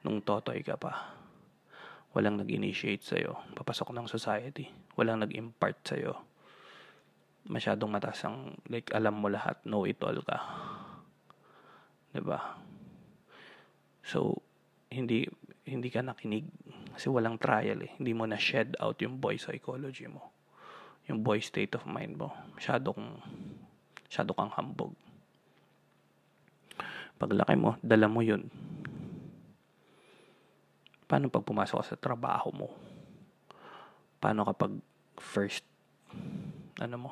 Nung 0.00 0.24
totoy 0.24 0.64
ka 0.64 0.80
pa 0.80 1.18
walang 2.16 2.40
nag-initiate 2.40 3.04
sa'yo. 3.04 3.38
Papasok 3.54 3.94
ng 3.94 4.10
society. 4.10 4.66
Walang 4.98 5.22
nag-impart 5.22 5.86
sa'yo. 5.86 6.27
Masyadong 7.48 7.88
mataas 7.88 8.20
ang, 8.28 8.54
like, 8.68 8.92
alam 8.92 9.16
mo 9.16 9.32
lahat, 9.32 9.56
know 9.64 9.88
it 9.88 9.96
all 10.04 10.20
ka. 10.20 10.36
ba 10.38 12.14
diba? 12.14 12.40
So, 14.04 14.44
hindi, 14.92 15.24
hindi 15.64 15.88
ka 15.88 16.04
nakinig. 16.04 16.44
Kasi 16.92 17.08
walang 17.08 17.40
trial 17.40 17.80
eh. 17.84 17.92
Hindi 17.96 18.12
mo 18.12 18.28
na 18.28 18.36
shed 18.36 18.76
out 18.80 19.00
yung 19.00 19.16
boy 19.16 19.40
psychology 19.40 20.04
mo. 20.06 20.28
Yung 21.08 21.24
boy 21.24 21.40
state 21.40 21.72
of 21.76 21.88
mind 21.88 22.20
mo. 22.20 22.32
Masyado 22.52 22.92
kang, 22.92 23.16
masyado 24.04 24.30
kang 24.36 24.52
hambog. 24.52 24.92
Paglaki 27.16 27.56
mo, 27.56 27.80
dala 27.80 28.06
mo 28.06 28.20
yun 28.20 28.46
Paano 31.08 31.32
pag 31.32 31.40
pumasok 31.40 31.80
sa 31.80 31.96
trabaho 31.96 32.52
mo? 32.52 32.68
Paano 34.20 34.44
kapag 34.44 34.76
first, 35.16 35.64
ano 36.76 36.96
mo, 37.00 37.10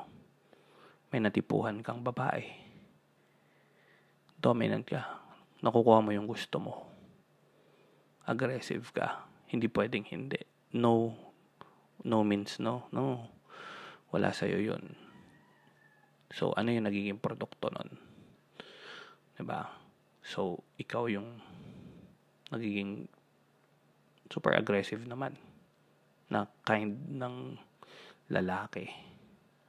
may 1.16 1.24
natipuhan 1.24 1.80
kang 1.80 2.04
babae? 2.04 2.44
Dominant 4.36 4.84
ka. 4.84 5.00
Nakukuha 5.64 6.04
mo 6.04 6.12
yung 6.12 6.28
gusto 6.28 6.60
mo. 6.60 6.92
Aggressive 8.28 8.84
ka. 8.92 9.24
Hindi 9.48 9.72
pwedeng 9.72 10.04
hindi. 10.12 10.36
No, 10.76 11.16
no 12.04 12.20
means 12.20 12.60
no. 12.60 12.84
No. 12.92 13.32
Wala 14.12 14.28
sa'yo 14.28 14.60
yun. 14.60 14.92
So, 16.36 16.52
ano 16.52 16.68
yung 16.68 16.84
nagiging 16.84 17.16
produkto 17.16 17.72
nun? 17.72 17.96
Diba? 19.40 19.72
So, 20.20 20.68
ikaw 20.76 21.08
yung 21.08 21.40
nagiging 22.52 23.08
super 24.28 24.52
aggressive 24.52 25.00
naman 25.08 25.32
na 26.28 26.44
kind 26.68 26.92
ng 27.08 27.56
lalaki. 28.28 28.92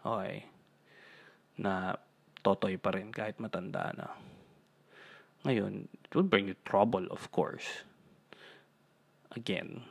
Okay. 0.03 0.56
Na 1.57 1.97
totoy 2.45 2.77
pa 2.77 2.93
rin 2.93 3.11
kahit 3.11 3.41
matanda 3.41 3.91
na. 3.97 4.07
Ngayon, 5.45 5.89
it 5.91 6.11
will 6.15 6.27
bring 6.27 6.49
you 6.49 6.57
trouble, 6.65 7.05
of 7.13 7.29
course. 7.29 7.85
Again, 9.35 9.85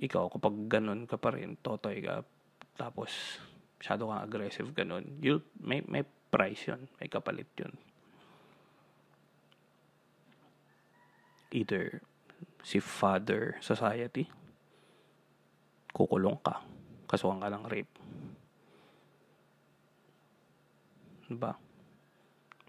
ikaw, 0.00 0.26
kapag 0.32 0.66
ganun 0.66 1.06
ka 1.06 1.14
pa 1.16 1.32
rin, 1.32 1.54
totoy 1.62 2.02
ka, 2.02 2.26
tapos 2.74 3.38
masyado 3.78 4.10
kang 4.10 4.24
aggressive 4.24 4.68
ganun, 4.74 5.06
you'll, 5.22 5.44
may, 5.62 5.84
may 5.86 6.02
price 6.32 6.66
yun, 6.66 6.90
may 6.98 7.06
kapalit 7.06 7.46
yun. 7.54 7.76
Either 11.54 12.02
si 12.66 12.82
father 12.82 13.54
society, 13.62 14.26
kukulong 15.94 16.40
ka. 16.42 16.66
Kasuhan 17.06 17.38
ka 17.38 17.52
ng 17.52 17.70
rape. 17.70 17.94
Diba? 21.24 21.56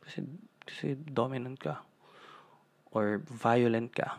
Kasi, 0.05 0.23
kasi 0.63 0.95
dominant 0.95 1.59
ka. 1.59 1.83
Or 2.95 3.19
violent 3.27 3.91
ka. 3.91 4.15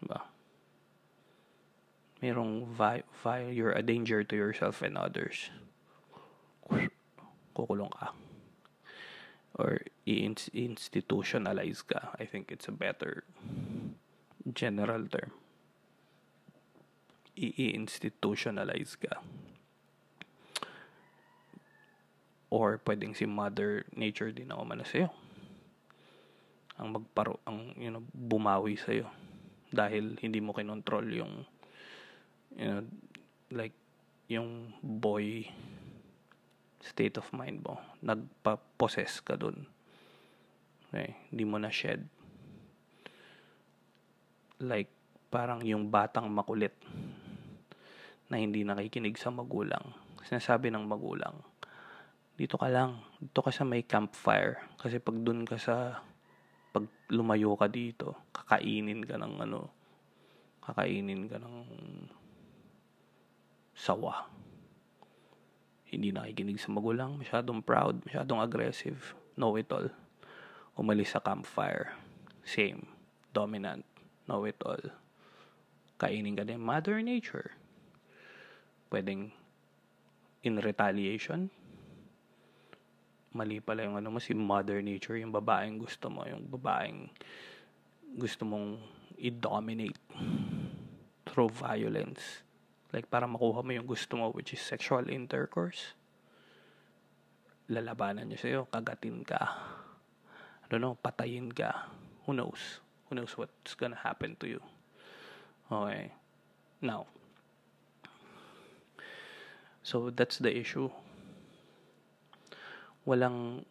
Diba? 0.00 0.20
Merong 2.22 2.64
vi- 2.64 3.04
vi- 3.24 3.52
you're 3.52 3.74
a 3.76 3.82
danger 3.82 4.24
to 4.24 4.34
yourself 4.38 4.80
and 4.80 4.96
others. 4.96 5.50
Kukulong 7.52 7.92
ka. 7.92 8.16
Or 9.58 9.84
i-institutionalize 10.08 11.84
ka. 11.84 12.16
I 12.16 12.24
think 12.24 12.48
it's 12.48 12.70
a 12.70 12.72
better 12.72 13.28
general 14.48 15.04
term. 15.12 15.36
I-institutionalize 17.36 18.96
ka. 18.96 19.20
Or 22.52 22.76
pwedeng 22.84 23.16
si 23.16 23.24
Mother 23.24 23.88
Nature 23.96 24.36
din 24.36 24.52
ako 24.52 24.62
mana 24.68 24.84
sa'yo. 24.84 25.08
Ang 26.76 27.00
magparo, 27.00 27.40
ang 27.48 27.72
you 27.80 27.88
know, 27.88 28.04
bumawi 28.12 28.76
sa'yo. 28.76 29.08
Dahil 29.72 30.20
hindi 30.20 30.44
mo 30.44 30.52
kinontrol 30.52 31.08
yung 31.16 31.48
you 32.60 32.68
know, 32.68 32.84
like 33.48 33.72
yung 34.28 34.76
boy 34.84 35.48
state 36.84 37.16
of 37.16 37.24
mind 37.32 37.64
mo. 37.64 37.80
Nagpa-possess 38.04 39.24
ka 39.24 39.40
dun. 39.40 39.64
Okay, 40.92 41.16
hindi 41.32 41.48
mo 41.48 41.56
na 41.56 41.72
shed 41.72 42.04
like 44.62 44.88
parang 45.28 45.66
yung 45.66 45.90
batang 45.90 46.30
makulit 46.30 46.78
na 48.30 48.38
hindi 48.38 48.62
nakikinig 48.62 49.18
sa 49.18 49.34
magulang. 49.34 49.92
Sinasabi 50.22 50.70
ng 50.70 50.86
magulang, 50.86 51.34
dito 52.42 52.58
ka 52.58 52.66
lang, 52.66 52.98
dito 53.22 53.38
ka 53.38 53.54
sa 53.54 53.62
may 53.62 53.86
campfire. 53.86 54.74
Kasi 54.74 54.98
pag 54.98 55.14
dun 55.22 55.46
ka 55.46 55.54
sa, 55.54 56.02
pag 56.74 56.90
lumayo 57.14 57.54
ka 57.54 57.70
dito, 57.70 58.18
kakainin 58.34 59.06
ka 59.06 59.14
ng 59.14 59.46
ano, 59.46 59.70
kakainin 60.58 61.30
ka 61.30 61.38
ng 61.38 61.56
sawa. 63.78 64.26
Hindi 65.86 66.10
nakikinig 66.10 66.58
sa 66.58 66.74
magulang, 66.74 67.14
masyadong 67.14 67.62
proud, 67.62 68.02
masyadong 68.02 68.42
aggressive, 68.42 69.14
know 69.38 69.54
it 69.54 69.70
all. 69.70 69.86
Umalis 70.74 71.14
sa 71.14 71.22
campfire. 71.22 71.94
Same, 72.42 72.90
dominant 73.30 73.86
know 74.26 74.42
it 74.42 74.58
all. 74.66 74.82
Kainin 75.94 76.34
ka 76.34 76.42
din 76.42 76.58
Mother 76.58 76.98
Nature. 76.98 77.54
pwedeng 78.92 79.32
in 80.44 80.60
retaliation. 80.60 81.48
Mali 83.32 83.64
pala 83.64 83.88
yung 83.88 83.96
ano 83.96 84.12
mo, 84.12 84.18
si 84.20 84.36
mother 84.36 84.84
nature, 84.84 85.16
yung 85.16 85.32
babaeng 85.32 85.80
gusto 85.80 86.12
mo, 86.12 86.24
yung 86.28 86.44
babaeng 86.48 87.08
gusto 88.16 88.44
mong 88.44 88.76
i-dominate 89.16 89.96
through 91.24 91.48
violence. 91.48 92.44
Like, 92.92 93.08
para 93.08 93.24
makuha 93.24 93.64
mo 93.64 93.72
yung 93.72 93.88
gusto 93.88 94.20
mo, 94.20 94.28
which 94.36 94.52
is 94.52 94.60
sexual 94.60 95.08
intercourse. 95.08 95.96
Lalabanan 97.72 98.28
niya 98.28 98.40
sa'yo, 98.44 98.60
kagatin 98.68 99.24
ka. 99.24 99.40
I 100.60 100.66
don't 100.68 100.84
know, 100.84 101.00
patayin 101.00 101.48
ka. 101.48 101.88
Who 102.28 102.36
knows? 102.36 102.84
Who 103.08 103.16
knows 103.16 103.32
what's 103.40 103.72
gonna 103.72 103.96
happen 103.96 104.36
to 104.44 104.46
you? 104.46 104.60
Okay. 105.72 106.12
Now, 106.84 107.08
so 109.80 110.12
that's 110.12 110.36
the 110.36 110.52
issue. 110.52 110.92
Walang, 113.02 113.66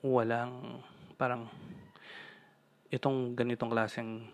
walang, 0.00 0.80
parang, 1.20 1.52
itong 2.88 3.36
ganitong 3.36 3.68
klaseng 3.68 4.24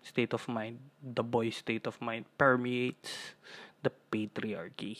state 0.00 0.32
of 0.32 0.44
mind, 0.48 0.80
the 1.00 1.24
boy 1.24 1.52
state 1.52 1.84
of 1.84 2.00
mind, 2.00 2.24
permeates 2.36 3.36
the 3.82 3.92
patriarchy 4.10 4.96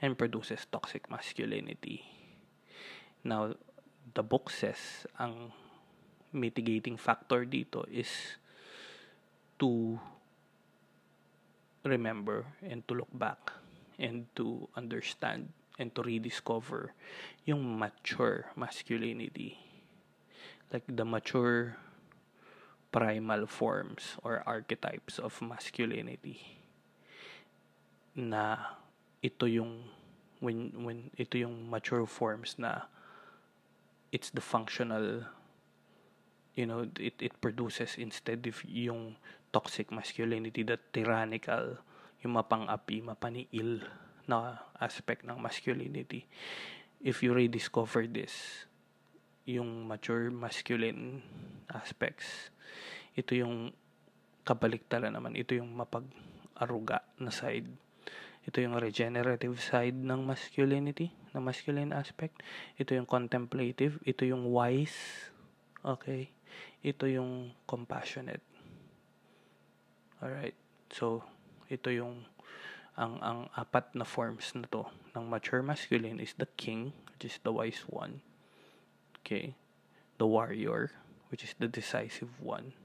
and 0.00 0.18
produces 0.18 0.66
toxic 0.70 1.10
masculinity. 1.10 2.06
Now, 3.24 3.54
the 4.14 4.22
book 4.22 4.50
says 4.50 5.06
ang 5.18 5.50
mitigating 6.34 6.98
factor 6.98 7.46
dito 7.46 7.86
is 7.90 8.38
to 9.58 9.96
remember 11.86 12.44
and 12.62 12.82
to 12.88 12.94
look 12.94 13.12
back 13.14 13.54
and 13.98 14.26
to 14.34 14.68
understand 14.74 15.54
and 15.78 15.94
to 15.94 16.02
rediscover 16.02 16.94
yung 17.44 17.78
mature 17.78 18.46
masculinity. 18.54 19.58
Like 20.72 20.84
the 20.88 21.04
mature 21.04 21.76
primal 22.94 23.46
forms 23.46 24.14
or 24.22 24.42
archetypes 24.46 25.18
of 25.18 25.34
masculinity 25.42 26.62
na 28.14 28.78
ito 29.18 29.50
yung 29.50 29.82
when 30.38 30.70
when 30.86 31.10
ito 31.18 31.34
yung 31.34 31.66
mature 31.66 32.06
forms 32.06 32.54
na 32.54 32.86
it's 34.14 34.30
the 34.30 34.44
functional 34.44 35.26
you 36.54 36.62
know 36.62 36.86
it 37.02 37.18
it 37.18 37.34
produces 37.42 37.98
instead 37.98 38.46
of 38.46 38.62
yung 38.62 39.18
toxic 39.50 39.90
masculinity 39.90 40.62
that 40.62 40.78
tyrannical 40.94 41.82
yung 42.22 42.38
mapang-api 42.38 43.02
mapaniil 43.02 43.82
na 44.26 44.64
aspect 44.80 45.22
ng 45.24 45.36
masculinity. 45.40 46.26
If 47.04 47.20
you 47.20 47.36
rediscover 47.36 48.08
this 48.08 48.64
yung 49.44 49.84
mature 49.84 50.32
masculine 50.32 51.20
aspects 51.68 52.48
ito 53.14 53.38
yung 53.38 53.70
kabaliktara 54.42 55.08
naman. 55.08 55.38
Ito 55.38 55.54
yung 55.54 55.70
mapag-aruga 55.78 57.06
na 57.22 57.30
side. 57.30 57.70
Ito 58.44 58.60
yung 58.60 58.76
regenerative 58.76 59.56
side 59.56 59.96
ng 59.96 60.20
masculinity 60.26 61.14
na 61.32 61.40
masculine 61.40 61.94
aspect. 61.94 62.42
Ito 62.76 62.92
yung 62.98 63.08
contemplative. 63.08 64.02
Ito 64.04 64.26
yung 64.28 64.50
wise 64.50 65.30
okay? 65.86 66.34
Ito 66.82 67.06
yung 67.06 67.54
compassionate. 67.70 68.42
Alright? 70.18 70.58
So 70.90 71.22
ito 71.70 71.88
yung 71.94 72.26
ang 72.94 73.18
ang 73.22 73.40
apat 73.58 73.90
na 73.98 74.06
forms 74.06 74.54
na 74.54 74.66
to 74.70 74.86
ng 75.18 75.26
mature 75.26 75.62
masculine 75.62 76.22
is 76.22 76.34
the 76.38 76.46
king 76.54 76.94
which 77.10 77.26
is 77.26 77.42
the 77.42 77.50
wise 77.50 77.82
one 77.90 78.22
Okay? 79.24 79.56
The 80.20 80.28
warrior, 80.28 80.92
which 81.32 81.42
is 81.42 81.56
the 81.58 81.66
decisive 81.66 82.28
one. 82.44 82.76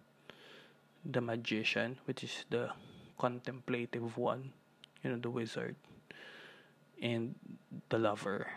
The 1.03 1.20
magician, 1.20 1.99
which 2.05 2.24
is 2.24 2.47
the 2.49 2.72
contemplative 3.20 4.16
one. 4.16 4.55
You 5.03 5.12
know, 5.12 5.20
the 5.20 5.30
wizard. 5.30 5.76
And 7.03 7.36
the 7.89 7.99
lover, 7.99 8.47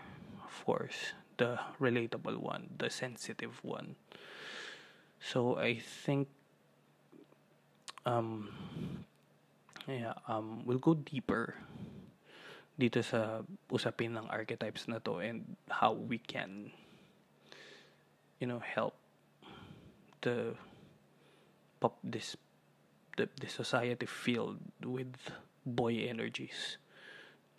of 0.46 0.64
course. 0.64 1.18
The 1.38 1.59
relatable 1.82 2.38
one, 2.38 2.70
the 2.78 2.88
sensitive 2.88 3.59
one. 3.66 3.96
So 5.18 5.59
I 5.59 5.78
think 5.78 6.28
um 8.07 8.50
yeah, 9.89 10.14
um 10.28 10.62
we'll 10.64 10.83
go 10.83 10.95
deeper 10.95 11.55
dito 12.78 13.05
sa 13.05 13.45
usapin 13.68 14.16
ng 14.16 14.26
archetypes 14.33 14.89
na 14.89 14.99
to 14.99 15.20
and 15.20 15.45
how 15.68 15.93
we 15.93 16.16
can 16.16 16.72
you 18.41 18.49
know 18.49 18.59
help 18.59 18.97
the 20.24 20.57
pop 21.78 22.01
this 22.03 22.35
the, 23.20 23.28
the 23.39 23.47
society 23.47 24.09
filled 24.09 24.59
with 24.80 25.12
boy 25.68 26.09
energies 26.09 26.80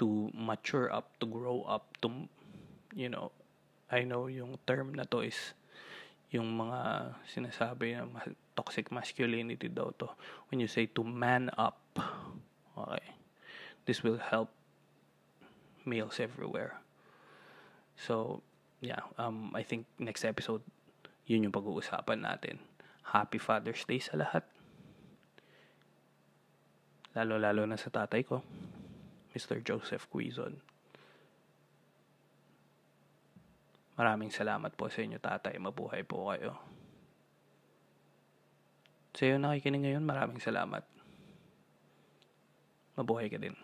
to 0.02 0.34
mature 0.34 0.90
up 0.90 1.14
to 1.22 1.30
grow 1.30 1.62
up 1.70 1.94
to 2.02 2.10
you 2.98 3.08
know 3.08 3.30
I 3.94 4.10
know 4.10 4.26
yung 4.26 4.58
term 4.66 4.98
na 4.98 5.06
to 5.14 5.22
is 5.22 5.54
yung 6.34 6.50
mga 6.58 7.14
sinasabi 7.30 7.94
na 7.94 8.10
toxic 8.58 8.90
masculinity 8.90 9.70
daw 9.70 9.94
to. 10.02 10.10
When 10.50 10.58
you 10.58 10.66
say 10.66 10.90
to 10.98 11.06
man 11.06 11.54
up 11.62 11.83
okay 12.80 13.16
this 13.86 14.02
will 14.02 14.20
help 14.20 14.50
males 15.86 16.20
everywhere 16.20 16.80
so 17.96 18.42
yeah, 18.84 19.08
um, 19.16 19.56
I 19.56 19.64
think 19.64 19.88
next 19.96 20.28
episode, 20.28 20.62
yun 21.24 21.48
yung 21.48 21.56
pag-uusapan 21.56 22.20
natin. 22.20 22.60
Happy 23.16 23.40
Father's 23.40 23.88
Day 23.88 24.04
sa 24.04 24.20
lahat. 24.20 24.44
Lalo-lalo 27.16 27.64
na 27.64 27.80
sa 27.80 27.88
tatay 27.88 28.28
ko, 28.28 28.44
Mr. 29.32 29.64
Joseph 29.64 30.12
Quizon. 30.12 30.60
Maraming 33.96 34.34
salamat 34.34 34.76
po 34.76 34.92
sa 34.92 35.00
inyo 35.00 35.22
tatay. 35.22 35.56
Mabuhay 35.62 36.04
po 36.04 36.34
kayo. 36.34 36.60
Sa 39.14 39.30
iyo 39.30 39.38
nakikinig 39.38 39.86
ngayon, 39.86 40.04
maraming 40.04 40.42
salamat. 40.42 40.84
Mabuhay 42.98 43.30
ka 43.30 43.42
din. 43.42 43.58